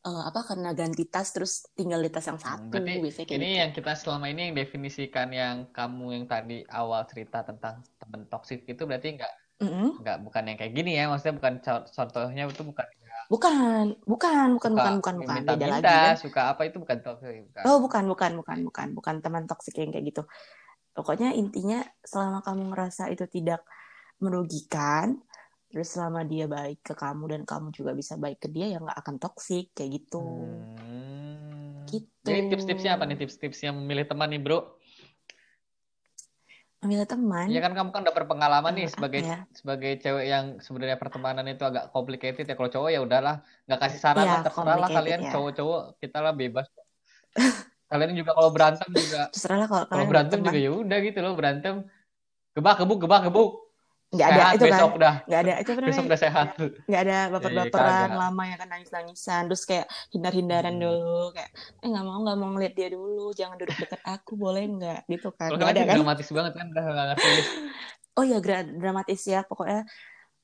eh, 0.08 0.24
apa 0.30 0.42
karena 0.50 0.70
ganti 0.80 1.04
tas 1.14 1.30
terus 1.36 1.54
tinggal 1.78 2.02
di 2.06 2.10
tas 2.16 2.26
yang 2.32 2.42
Hmm, 2.44 2.64
satu, 2.68 2.72
Berarti 2.72 2.92
biasanya 3.04 3.28
kayak 3.30 3.42
ini 3.42 3.46
gitu. 3.46 3.60
yang 3.60 3.72
kita 3.78 3.92
selama 4.02 4.26
ini 4.32 4.40
yang 4.52 4.56
definisikan 4.62 5.28
yang 5.42 5.56
kamu 5.78 6.04
yang 6.16 6.26
tadi 6.34 6.54
awal 6.80 7.02
cerita 7.12 7.38
tentang 7.50 7.76
temen 8.00 8.22
toksik 8.32 8.60
itu 8.72 8.82
berarti 8.90 9.08
nggak 9.18 9.32
Mm-mm. 9.62 10.02
nggak 10.02 10.18
bukan 10.26 10.44
yang 10.50 10.58
kayak 10.60 10.74
gini 10.78 10.92
ya, 11.00 11.04
maksudnya 11.10 11.36
bukan 11.40 11.56
co- 11.66 11.88
contohnya 11.98 12.42
itu 12.54 12.64
bukan 12.72 12.88
Bukan, 13.32 13.86
bukan, 14.12 14.46
bukan, 14.56 14.72
suka 14.74 14.82
bukan, 14.82 14.96
bukan, 15.00 15.16
bukan, 15.22 15.40
beda 15.50 15.68
lagi 15.74 15.96
kan. 16.06 16.16
suka 16.24 16.42
apa 16.52 16.62
itu 16.68 16.78
bukan 16.84 17.00
toksik, 17.06 17.36
bukan. 17.50 17.70
Oh, 17.70 17.78
bukan, 17.84 18.04
bukan, 18.12 18.32
bukan, 18.40 18.58
bukan, 18.68 18.88
bukan 18.98 19.16
teman 19.24 19.44
toksik 19.50 19.76
yang 19.80 19.90
kayak 19.96 20.06
gitu. 20.12 20.22
Pokoknya 20.96 21.28
intinya 21.42 21.78
selama 22.12 22.40
kamu 22.48 22.64
ngerasa 22.72 23.04
itu 23.14 23.26
tidak 23.36 23.60
merugikan, 24.22 25.18
terus 25.72 25.94
selama 25.94 26.22
dia 26.28 26.46
baik 26.46 26.86
ke 26.86 26.94
kamu 26.94 27.24
dan 27.34 27.42
kamu 27.48 27.74
juga 27.74 27.98
bisa 27.98 28.20
baik 28.20 28.44
ke 28.44 28.48
dia, 28.52 28.74
ya 28.74 28.78
nggak 28.82 29.00
akan 29.00 29.16
toksik 29.18 29.74
kayak 29.74 30.02
gitu. 30.02 30.22
Hmm. 30.22 31.88
Gitu. 31.90 32.26
Jadi 32.26 32.42
tips-tipsnya 32.54 32.98
apa 32.98 33.06
nih 33.06 33.18
tips-tipsnya 33.22 33.70
memilih 33.74 34.06
teman 34.10 34.30
nih 34.34 34.42
bro? 34.42 34.82
Ambil 36.84 37.08
teman. 37.08 37.48
Ya 37.48 37.64
kan 37.64 37.72
kamu 37.72 37.96
kan 37.96 38.04
udah 38.04 38.16
berpengalaman 38.16 38.76
nih 38.76 38.92
sebagai 38.92 39.24
ya? 39.24 39.48
sebagai 39.56 40.04
cewek 40.04 40.26
yang 40.28 40.46
sebenarnya 40.60 41.00
pertemanan 41.00 41.48
itu 41.48 41.64
agak 41.64 41.96
complicated 41.96 42.44
ya. 42.44 42.56
Kalau 42.60 42.68
cowok 42.68 42.90
ya 42.92 43.00
udahlah, 43.00 43.36
nggak 43.72 43.80
kasih 43.88 44.00
saran 44.04 44.28
lah, 44.28 44.44
terserah 44.44 44.76
lah 44.76 44.90
kalian 44.92 45.22
ya. 45.24 45.32
cowok-cowok 45.32 45.82
kita 46.04 46.20
lah 46.20 46.36
bebas. 46.36 46.68
kalian 47.92 48.20
juga 48.20 48.36
kalau 48.36 48.52
berantem 48.52 48.90
juga, 48.92 49.32
Terserah 49.32 49.58
lah 49.64 49.68
kalau 49.72 49.84
kalau 49.88 50.06
berantem 50.12 50.40
teman. 50.44 50.48
juga 50.52 50.60
ya 50.60 50.72
udah 50.76 50.98
gitu 51.00 51.20
loh 51.24 51.34
berantem. 51.40 51.76
Gebak 52.52 52.76
gebuk 52.84 53.00
gebak 53.08 53.22
gebuk. 53.32 53.63
Nggak 54.14 54.28
ada 54.30 54.38
Sehat 54.38 54.54
itu 54.54 54.66
kan. 54.70 54.82
udah, 54.94 55.14
Nggak 55.26 55.40
ada 55.42 55.54
itu 55.58 55.70
apa 55.74 55.82
besok 55.82 56.06
udah 56.06 56.20
sehat. 56.22 56.48
Nggak 56.86 57.02
ada 57.02 57.18
baper-baperan 57.34 57.90
kagak. 58.06 58.20
lama 58.22 58.44
ya 58.46 58.56
kan 58.62 58.68
nangis-nangisan. 58.70 59.42
Terus 59.50 59.64
kayak 59.66 59.86
hindar-hindaran 60.14 60.76
Hmm. 60.78 60.84
dulu. 60.86 61.22
Kayak, 61.34 61.50
eh 61.82 61.88
nggak 61.90 62.06
mau, 62.06 62.20
nggak 62.22 62.38
mau 62.38 62.50
ngeliat 62.54 62.74
dia 62.78 62.90
dulu. 62.94 63.34
Jangan 63.34 63.56
duduk 63.58 63.78
dekat 63.82 64.02
aku, 64.06 64.32
boleh 64.38 64.64
nggak? 64.70 65.00
Gitu 65.10 65.30
kan. 65.34 65.50
Nggak 65.50 65.70
ada 65.74 65.82
kan? 65.84 65.96
dramatis 65.98 66.28
banget 66.30 66.54
kan 66.54 66.66
udah 66.70 66.84
nggak 66.86 67.08
ngerti. 67.12 67.30
Oh 68.14 68.22
ya 68.22 68.38
dramatis 68.62 69.26
ya 69.26 69.42
pokoknya 69.42 69.90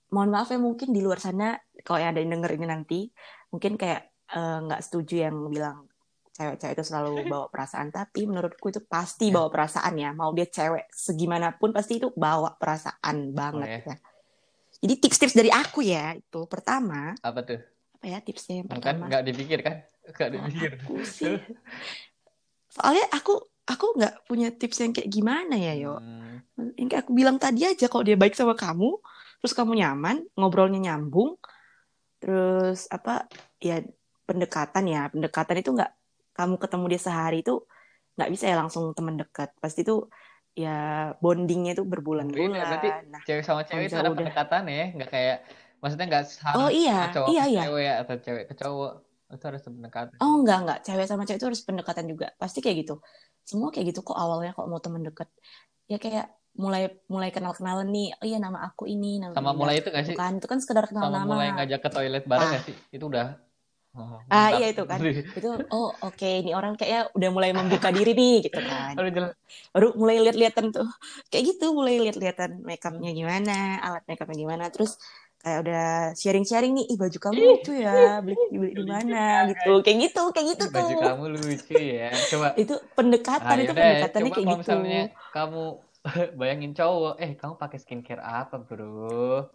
mohon 0.09 0.33
maaf 0.33 0.49
ya 0.49 0.57
mungkin 0.57 0.89
di 0.89 1.05
luar 1.05 1.21
sana 1.21 1.53
kalau 1.85 2.01
yang 2.01 2.17
ada 2.17 2.25
yang 2.25 2.33
denger 2.33 2.57
ini 2.57 2.65
nanti 2.65 2.99
mungkin 3.53 3.77
kayak 3.77 4.09
eh, 4.25 4.57
nggak 4.65 4.81
setuju 4.81 5.29
yang 5.29 5.37
bilang 5.53 5.85
cewek-cewek 6.39 6.73
itu 6.73 6.85
selalu 6.87 7.13
bawa 7.33 7.45
perasaan 7.47 7.91
tapi 7.91 8.23
menurutku 8.23 8.71
itu 8.71 8.79
pasti 8.81 9.27
bawa 9.27 9.51
perasaan 9.51 9.93
ya 9.93 10.09
mau 10.11 10.31
dia 10.31 10.47
cewek 10.47 10.87
segimanapun 10.89 11.69
pasti 11.69 11.99
itu 11.99 12.09
bawa 12.15 12.55
perasaan 12.55 13.35
banget 13.35 13.83
Oh, 13.83 13.91
ya. 13.91 13.97
Jadi 14.79 14.93
tips-tips 14.95 15.35
dari 15.35 15.51
aku 15.51 15.83
ya 15.83 16.15
itu 16.15 16.47
pertama 16.47 17.11
Apa 17.19 17.43
tuh? 17.43 17.59
apa 17.99 18.05
ya 18.07 18.23
tipsnya 18.23 18.63
yang 18.63 18.67
Kan 18.71 18.79
pertama 18.79 19.03
nggak 19.11 19.23
dipikir 19.27 19.59
kan? 19.59 19.75
Nggak 20.07 20.29
dipikir. 20.31 20.71
aku 20.79 20.95
sih 21.03 21.35
soalnya 22.69 23.05
aku 23.11 23.33
aku 23.65 23.85
nggak 23.97 24.15
punya 24.23 24.49
tips 24.49 24.79
yang 24.79 24.93
kayak 24.93 25.09
gimana 25.09 25.53
ya 25.53 25.73
yo 25.75 25.99
Hmm. 25.99 26.39
yang 26.79 26.87
kayak 26.87 27.03
aku 27.03 27.11
bilang 27.11 27.35
tadi 27.35 27.63
aja 27.63 27.87
kalau 27.87 28.03
dia 28.03 28.15
baik 28.15 28.35
sama 28.35 28.55
kamu 28.55 28.99
terus 29.39 29.51
kamu 29.51 29.75
nyaman 29.75 30.23
ngobrolnya 30.35 30.79
nyambung 30.79 31.35
terus 32.17 32.87
apa 32.87 33.27
ya 33.59 33.79
pendekatan 34.23 34.83
ya 34.85 35.07
pendekatan 35.07 35.55
itu 35.57 35.71
nggak 35.71 35.91
kamu 36.39 36.55
ketemu 36.55 36.85
dia 36.87 37.01
sehari 37.03 37.37
itu 37.43 37.55
nggak 38.15 38.29
bisa 38.31 38.45
ya 38.47 38.55
langsung 38.63 38.95
teman 38.95 39.15
dekat. 39.19 39.51
Pasti 39.59 39.83
itu 39.83 40.07
ya 40.55 40.75
bondingnya 41.19 41.71
itu 41.75 41.83
Iya, 41.83 41.91
berbulan-bulan. 41.91 42.51
berarti 42.51 42.89
nah 43.11 43.21
cewek 43.23 43.43
sama 43.43 43.61
cewek 43.63 43.85
itu 43.87 43.95
ada 43.95 44.07
udah 44.11 44.17
pendekatan 44.17 44.63
ya, 44.67 44.85
nggak 44.95 45.09
kayak 45.11 45.37
maksudnya 45.79 46.05
nggak 46.11 46.21
harus 46.27 46.59
oh 46.59 46.69
iya. 46.71 46.97
cowok 47.15 47.27
iya 47.31 47.43
iya. 47.47 47.61
cewek 47.63 47.83
ya, 47.83 47.93
atau 48.03 48.15
cewek 48.19 48.43
ke 48.47 48.55
cowok. 48.55 48.93
Itu 49.29 49.45
harus 49.45 49.61
pendekatan. 49.61 50.15
oh 50.19 50.33
enggak 50.41 50.57
enggak 50.65 50.79
cewek 50.83 51.05
sama 51.05 51.23
cewek 51.27 51.39
itu 51.39 51.47
harus 51.47 51.61
pendekatan 51.61 52.05
juga. 52.09 52.27
Pasti 52.35 52.59
kayak 52.59 52.77
gitu. 52.83 52.95
Semua 53.45 53.69
kayak 53.69 53.93
gitu 53.93 54.01
kok 54.01 54.17
awalnya 54.17 54.51
kok 54.51 54.65
mau 54.65 54.81
teman 54.81 55.05
dekat. 55.05 55.29
Ya 55.85 55.95
kayak 55.95 56.27
mulai 56.57 56.91
mulai 57.07 57.29
kenal 57.29 57.53
kenalan 57.55 57.87
nih. 57.87 58.11
Oh 58.19 58.25
iya 58.27 58.41
nama 58.41 58.65
aku 58.67 58.89
ini 58.89 59.21
nama 59.21 59.31
Sama 59.31 59.53
Indah 59.53 59.59
mulai 59.61 59.75
itu 59.79 59.87
nggak 59.93 60.05
sih? 60.09 60.15
bukan. 60.17 60.31
Itu 60.41 60.47
kan 60.49 60.59
sekedar 60.59 60.85
kenal 60.89 61.03
Sama 61.07 61.23
nama 61.23 61.29
mulai 61.29 61.47
ngajak 61.55 61.79
ke 61.85 61.89
toilet 61.93 62.23
bareng 62.25 62.41
Ah. 62.43 62.51
nggak 62.57 62.63
sih? 62.67 62.75
Itu 62.91 63.05
udah. 63.07 63.27
Oh, 63.99 64.19
ah 64.33 64.49
iya 64.55 64.65
itu 64.71 64.83
kan. 64.91 65.01
itu 65.37 65.47
oh 65.73 65.87
oke 66.05 66.27
ini 66.41 66.49
orang 66.57 66.73
kayaknya 66.77 67.01
udah 67.17 67.29
mulai 67.35 67.51
membuka 67.59 67.89
diri 67.97 68.11
nih 68.19 68.33
gitu 68.45 68.59
kan. 68.69 68.95
Baru 69.73 69.87
mulai 70.01 70.15
lihat-lihatan 70.23 70.65
tuh. 70.75 70.87
Kayak 71.31 71.43
gitu 71.49 71.65
mulai 71.79 71.93
lihat-lihatan 72.03 72.51
makeupnya 72.69 73.11
gimana 73.19 73.51
alat 73.85 74.03
makeupnya 74.09 74.37
gimana. 74.43 74.63
Terus 74.73 74.91
kayak 75.41 75.57
udah 75.63 75.81
sharing-sharing 76.21 76.71
nih 76.77 76.85
ih 76.91 76.97
baju 77.01 77.17
kamu 77.25 77.39
lucu 77.49 77.71
ya 77.85 77.91
beli 78.25 78.35
beli 78.59 78.69
di 78.79 78.83
mana 78.93 79.17
gitu. 79.49 79.69
Kayak 79.85 79.97
gitu 80.05 80.21
kayak 80.33 80.47
gitu 80.51 80.63
Ih, 80.65 80.73
Baju 80.75 80.93
tuh. 80.93 81.01
kamu 81.07 81.23
lucu 81.35 81.73
ya. 81.99 82.05
Coba. 82.31 82.47
itu 82.61 82.73
pendekatan 82.97 83.45
Ah, 83.49 83.55
itu 83.63 83.73
pendekatannya 83.79 84.31
kayak 84.35 84.47
gitu. 84.53 84.57
misalnya 84.61 84.99
kamu 85.35 85.59
bayangin 86.39 86.71
cowok, 86.77 87.13
eh 87.23 87.31
kamu 87.39 87.53
pakai 87.61 87.77
skincare 87.83 88.21
apa 88.23 88.55
bro? 88.67 89.49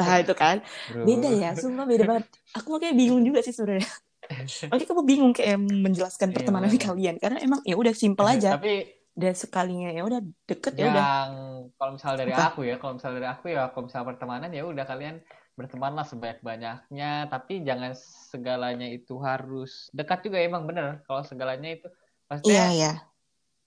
Ah 0.00 0.16
itu 0.18 0.34
kan 0.34 0.56
Bro. 0.90 1.06
beda 1.06 1.28
ya 1.30 1.50
sumpah 1.54 1.86
beda 1.86 2.04
banget 2.04 2.26
aku 2.56 2.68
makanya 2.74 2.94
bingung 2.98 3.22
juga 3.22 3.40
sih 3.46 3.54
sebenarnya 3.54 3.88
Makanya 4.72 4.86
kamu 4.88 5.02
bingung 5.04 5.32
kayak 5.36 5.58
menjelaskan 5.60 6.28
Iya, 6.32 6.36
pertemanan 6.40 6.72
makanya. 6.72 6.88
kalian 6.96 7.14
karena 7.20 7.38
emang 7.44 7.60
ya 7.68 7.74
udah 7.76 7.92
simple 7.92 8.24
aja 8.24 8.56
Tapi 8.56 8.72
dan 9.14 9.34
sekalinya 9.36 9.94
ya 9.94 10.02
udah 10.02 10.20
deket 10.48 10.74
ya 10.74 10.84
udah 10.90 11.06
yang 11.06 11.30
kalau 11.78 11.90
misalnya 11.94 12.18
dari 12.26 12.32
Apa? 12.34 12.44
aku 12.50 12.60
ya, 12.66 12.74
kalau 12.82 12.92
misalnya 12.98 13.16
dari 13.22 13.28
aku 13.30 13.46
ya, 13.52 13.62
kalau 13.70 13.84
misalnya 13.86 14.06
pertemanan 14.10 14.50
ya 14.50 14.62
udah 14.66 14.84
kalian 14.90 15.16
bertemanlah 15.54 16.02
sebanyak-banyaknya, 16.02 17.10
tapi 17.30 17.52
jangan 17.62 17.92
segalanya 18.32 18.88
itu 18.90 19.14
harus 19.22 19.86
dekat 19.94 20.26
juga 20.26 20.42
emang 20.42 20.66
bener. 20.66 21.04
Kalau 21.06 21.22
segalanya 21.22 21.68
itu 21.78 21.86
iya 21.86 22.26
pastinya 22.26 22.74
iya 22.74 22.90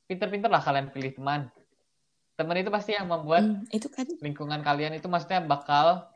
pinter-pinter 0.08 0.50
lah 0.52 0.60
kalian 0.60 0.88
pilih 0.92 1.12
teman. 1.16 1.42
Teman 2.38 2.58
itu 2.60 2.70
pasti 2.70 2.92
yang 2.94 3.08
membuat 3.08 3.44
Hmm, 3.44 3.64
itu 3.72 3.88
kan 3.88 4.06
lingkungan 4.20 4.62
kalian 4.62 4.94
itu 5.00 5.08
maksudnya 5.08 5.40
bakal 5.42 6.12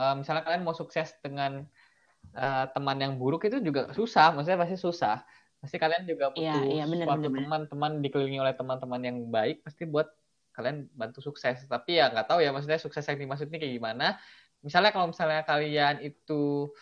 eh, 0.00 0.14
misalnya 0.16 0.42
kalian 0.42 0.64
mau 0.64 0.72
sukses 0.72 1.12
dengan 1.20 1.68
eh, 2.32 2.66
teman 2.72 2.96
yang 2.96 3.20
buruk 3.20 3.44
itu 3.44 3.60
juga 3.60 3.92
susah, 3.92 4.32
maksudnya 4.32 4.60
pasti 4.64 4.76
susah. 4.80 5.20
Pasti 5.60 5.76
kalian 5.76 6.08
juga 6.08 6.32
Iya, 6.32 6.56
butuh 6.56 6.88
bener, 6.88 7.04
suatu 7.04 7.20
bener, 7.20 7.28
bener. 7.28 7.40
teman-teman 7.44 7.92
dikelilingi 8.00 8.40
oleh 8.40 8.54
teman-teman 8.56 9.00
yang 9.04 9.18
baik 9.28 9.60
pasti 9.60 9.84
buat 9.84 10.08
kalian 10.56 10.88
bantu 10.96 11.20
sukses. 11.20 11.68
Tapi 11.68 12.00
ya 12.00 12.08
nggak 12.08 12.26
tahu 12.32 12.40
ya 12.40 12.50
maksudnya 12.50 12.80
sukses 12.80 13.04
yang 13.04 13.20
dimaksud 13.20 13.52
ini 13.52 13.60
kayak 13.60 13.74
gimana. 13.76 14.16
Misalnya 14.64 14.90
kalau 14.92 15.12
misalnya 15.12 15.44
kalian 15.44 16.00
itu 16.00 16.72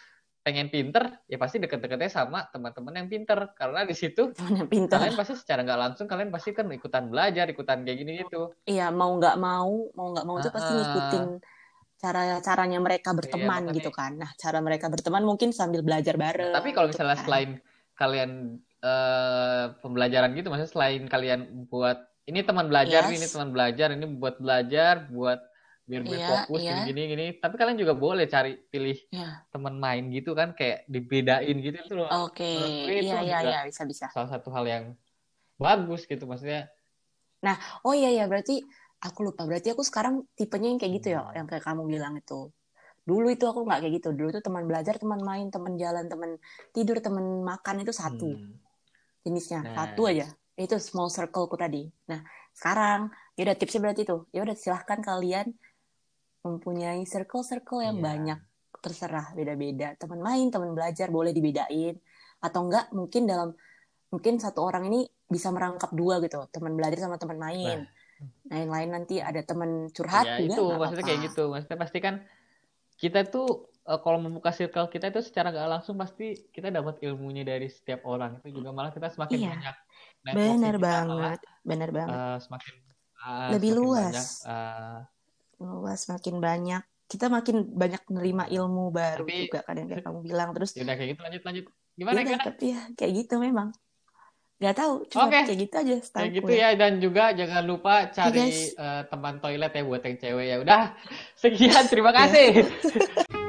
pengen 0.46 0.70
pinter, 0.72 1.12
ya 1.28 1.37
pasti 1.37 1.61
deket-deketnya 1.61 2.09
sama 2.09 2.46
teman-teman 2.54 2.94
yang 3.02 3.09
pinter. 3.11 3.50
Karena 3.59 3.83
di 3.83 3.94
situ 3.98 4.31
kalian 4.94 5.14
pasti 5.18 5.35
secara 5.35 5.66
nggak 5.66 5.81
langsung 5.83 6.07
kalian 6.07 6.31
pasti 6.31 6.54
kan 6.54 6.70
ikutan 6.70 7.11
belajar, 7.11 7.50
ikutan 7.50 7.83
kayak 7.83 7.98
gini 7.98 8.12
gitu. 8.24 8.54
Iya, 8.64 8.94
mau 8.94 9.11
nggak 9.18 9.37
mau, 9.37 9.90
mau 9.92 10.07
nggak 10.14 10.24
mau 10.26 10.37
itu 10.38 10.50
pasti 10.54 10.72
ngikutin 10.72 11.57
cara 11.98 12.38
caranya 12.40 12.78
mereka 12.78 13.11
berteman 13.11 13.66
makanya- 13.66 13.76
gitu 13.76 13.90
kan. 13.90 14.14
Nah, 14.14 14.30
cara 14.38 14.58
mereka 14.62 14.87
berteman 14.87 15.26
mungkin 15.26 15.50
sambil 15.50 15.82
belajar 15.82 16.14
bareng. 16.14 16.54
Nah, 16.54 16.62
tapi 16.62 16.70
kalau 16.70 16.87
gitu 16.88 16.94
misalnya 16.96 17.18
kan. 17.18 17.24
selain 17.26 17.50
kalian 17.98 18.30
eh, 18.78 19.64
pembelajaran 19.82 20.30
gitu, 20.38 20.54
maksudnya 20.54 20.70
selain 20.70 21.02
kalian 21.11 21.66
buat 21.66 21.98
ini 22.30 22.46
teman 22.46 22.70
belajar, 22.70 23.11
Yes. 23.11 23.18
ini 23.18 23.26
teman 23.26 23.50
belajar, 23.50 23.88
ini 23.90 24.06
buat 24.06 24.38
belajar, 24.38 25.11
buat 25.11 25.42
biar 25.88 26.04
gue 26.04 26.14
Iya, 26.20 26.28
fokus 26.28 26.61
iya. 26.62 26.84
gini 26.84 27.02
gini 27.08 27.24
Tapi 27.40 27.56
kalian 27.58 27.80
juga 27.80 27.96
boleh 27.98 28.28
cari 28.28 28.54
pilih 28.54 28.94
Iya. 29.11 29.48
teman 29.50 29.80
main 29.82 30.06
gitu 30.14 30.37
kan, 30.38 30.54
kayak 30.54 30.87
dibedain 30.87 31.56
gitu 31.58 31.74
itu 31.74 31.94
loh. 31.98 32.06
Oke, 32.28 32.46
iya 32.87 33.18
iya 33.18 33.38
iya 33.42 33.58
bisa 33.66 33.82
bisa. 33.82 34.06
Salah 34.14 34.30
satu 34.30 34.54
hal 34.54 34.62
yang 34.62 34.84
bagus 35.58 36.06
gitu, 36.06 36.22
maksudnya. 36.28 36.70
Oh 37.82 37.96
iya 37.96 38.14
iya 38.14 38.24
berarti 38.30 38.62
aku 38.98 39.18
lupa. 39.30 39.46
Berarti 39.46 39.70
aku 39.72 39.82
sekarang 39.87 40.26
tipenya 40.34 40.68
yang 40.74 40.80
kayak 40.80 40.92
gitu 41.02 41.08
ya, 41.14 41.22
Hmm. 41.22 41.34
yang 41.42 41.46
kayak 41.46 41.64
kamu 41.64 41.82
bilang 41.87 42.14
itu. 42.18 42.50
Dulu 43.08 43.26
itu 43.32 43.44
aku 43.48 43.64
nggak 43.64 43.80
kayak 43.80 43.94
gitu. 44.02 44.08
Dulu 44.12 44.28
itu 44.34 44.42
teman 44.44 44.64
belajar, 44.68 44.94
teman 45.00 45.20
main, 45.24 45.48
teman 45.48 45.74
jalan, 45.80 46.04
teman 46.11 46.30
tidur, 46.76 47.00
teman 47.00 47.24
makan 47.40 47.87
itu 47.87 47.92
satu 47.94 48.37
Hmm. 48.37 48.58
jenisnya, 49.24 49.64
Nah. 49.64 49.74
satu 49.74 50.08
aja. 50.11 50.28
Itu 50.58 50.76
small 50.82 51.08
circleku 51.08 51.54
tadi. 51.54 51.87
Nah, 52.11 52.20
sekarang 52.52 53.08
ya 53.38 53.46
udah 53.46 53.56
tipsnya 53.56 53.80
berarti 53.87 54.02
tuh 54.02 54.26
ya 54.34 54.42
udah 54.42 54.56
silahkan 54.58 54.98
kalian 54.98 55.54
mempunyai 56.42 57.06
circle-circle 57.06 57.87
yang 57.87 58.02
Iya. 58.02 58.04
banyak 58.04 58.38
terserah 58.78 59.34
beda-beda 59.34 59.94
teman 59.98 60.22
main 60.22 60.46
teman 60.54 60.70
belajar 60.70 61.11
boleh 61.11 61.34
dibedain 61.34 61.98
atau 62.38 62.61
enggak 62.66 62.90
mungkin 62.94 63.26
dalam 63.26 63.50
mungkin 64.11 64.38
satu 64.38 64.62
orang 64.62 64.87
ini 64.87 65.02
bisa 65.26 65.50
merangkap 65.50 65.90
dua 65.90 66.22
gitu 66.22 66.46
teman 66.54 66.78
belajar 66.78 66.98
sama 67.02 67.18
teman 67.18 67.38
main 67.42 67.82
nah 67.82 67.97
yang 68.48 68.68
lain 68.68 68.90
nanti 68.90 69.18
ada 69.18 69.40
teman 69.40 69.88
curhat 69.88 70.24
ya 70.24 70.37
juga 70.40 70.50
itu. 70.50 70.62
nggak 70.64 70.78
maksudnya 70.78 71.04
kayak 71.04 71.20
gitu. 71.24 71.42
Maksudnya 71.46 71.78
pasti 71.78 71.98
kan 71.98 72.14
kita 72.94 73.20
tuh 73.24 73.46
eh, 73.83 73.98
kalau 73.98 74.18
membuka 74.18 74.50
circle 74.50 74.87
kita 74.87 75.09
itu 75.09 75.20
secara 75.20 75.48
gak 75.48 75.70
langsung 75.70 75.94
pasti 75.94 76.35
kita 76.48 76.68
dapat 76.68 76.98
ilmunya 77.00 77.42
dari 77.42 77.66
setiap 77.66 78.02
orang. 78.04 78.38
Itu 78.38 78.50
juga 78.54 78.70
malah 78.70 78.90
kita 78.90 79.09
semakin 79.09 79.37
Iya. 79.38 79.50
banyak 79.50 79.76
networking 80.18 80.35
bener 80.59 80.74
kita 80.74 80.83
malah, 80.83 80.96
banget. 80.98 81.40
Banget. 81.94 82.16
eh, 82.16 82.38
semakin 82.40 82.72
eh, 83.18 83.48
Lebih 83.50 83.70
semakin 83.70 83.85
luas. 83.85 84.14
banyak, 84.14 84.28
eh, 84.48 84.98
luas 85.61 86.00
makin 86.07 86.35
banyak. 86.38 86.83
Kita 87.09 87.26
makin 87.26 87.57
banyak 87.72 88.02
menerima 88.04 88.44
ilmu 88.52 88.85
baru 88.90 89.24
Tapi- 89.24 89.40
juga 89.46 89.61
yang 89.70 89.88
kayak 89.88 90.04
kamu 90.07 90.18
bilang. 90.20 90.48
Terus 90.52 90.70
ya 90.74 90.83
udah 90.85 90.94
kayak 90.94 91.09
gitu. 91.12 91.20
Lanjut 91.22 91.42
lanjut. 91.42 91.64
Ya 91.64 91.74
gimana 91.98 92.18
gimana? 92.22 92.44
tapi 92.46 92.64
ya 92.70 92.81
kayak 92.94 93.12
gitu 93.16 93.35
memang 93.38 93.68
nggak 94.58 94.74
tahu 94.74 94.94
cuma 95.06 95.30
Oke. 95.30 95.38
kayak 95.46 95.58
gitu 95.62 95.74
aja 95.78 95.94
kayak 96.02 96.30
gitu 96.34 96.50
gue. 96.50 96.58
ya 96.58 96.68
dan 96.74 96.92
juga 96.98 97.30
jangan 97.30 97.62
lupa 97.62 98.10
cari 98.10 98.42
guys. 98.50 98.74
eh, 98.74 99.02
teman 99.06 99.38
toilet 99.38 99.70
ya 99.70 99.82
buat 99.86 100.02
yang 100.02 100.16
cewek 100.18 100.46
ya 100.50 100.56
udah 100.58 100.82
sekian 101.42 101.84
terima 101.86 102.10
kasih 102.10 102.66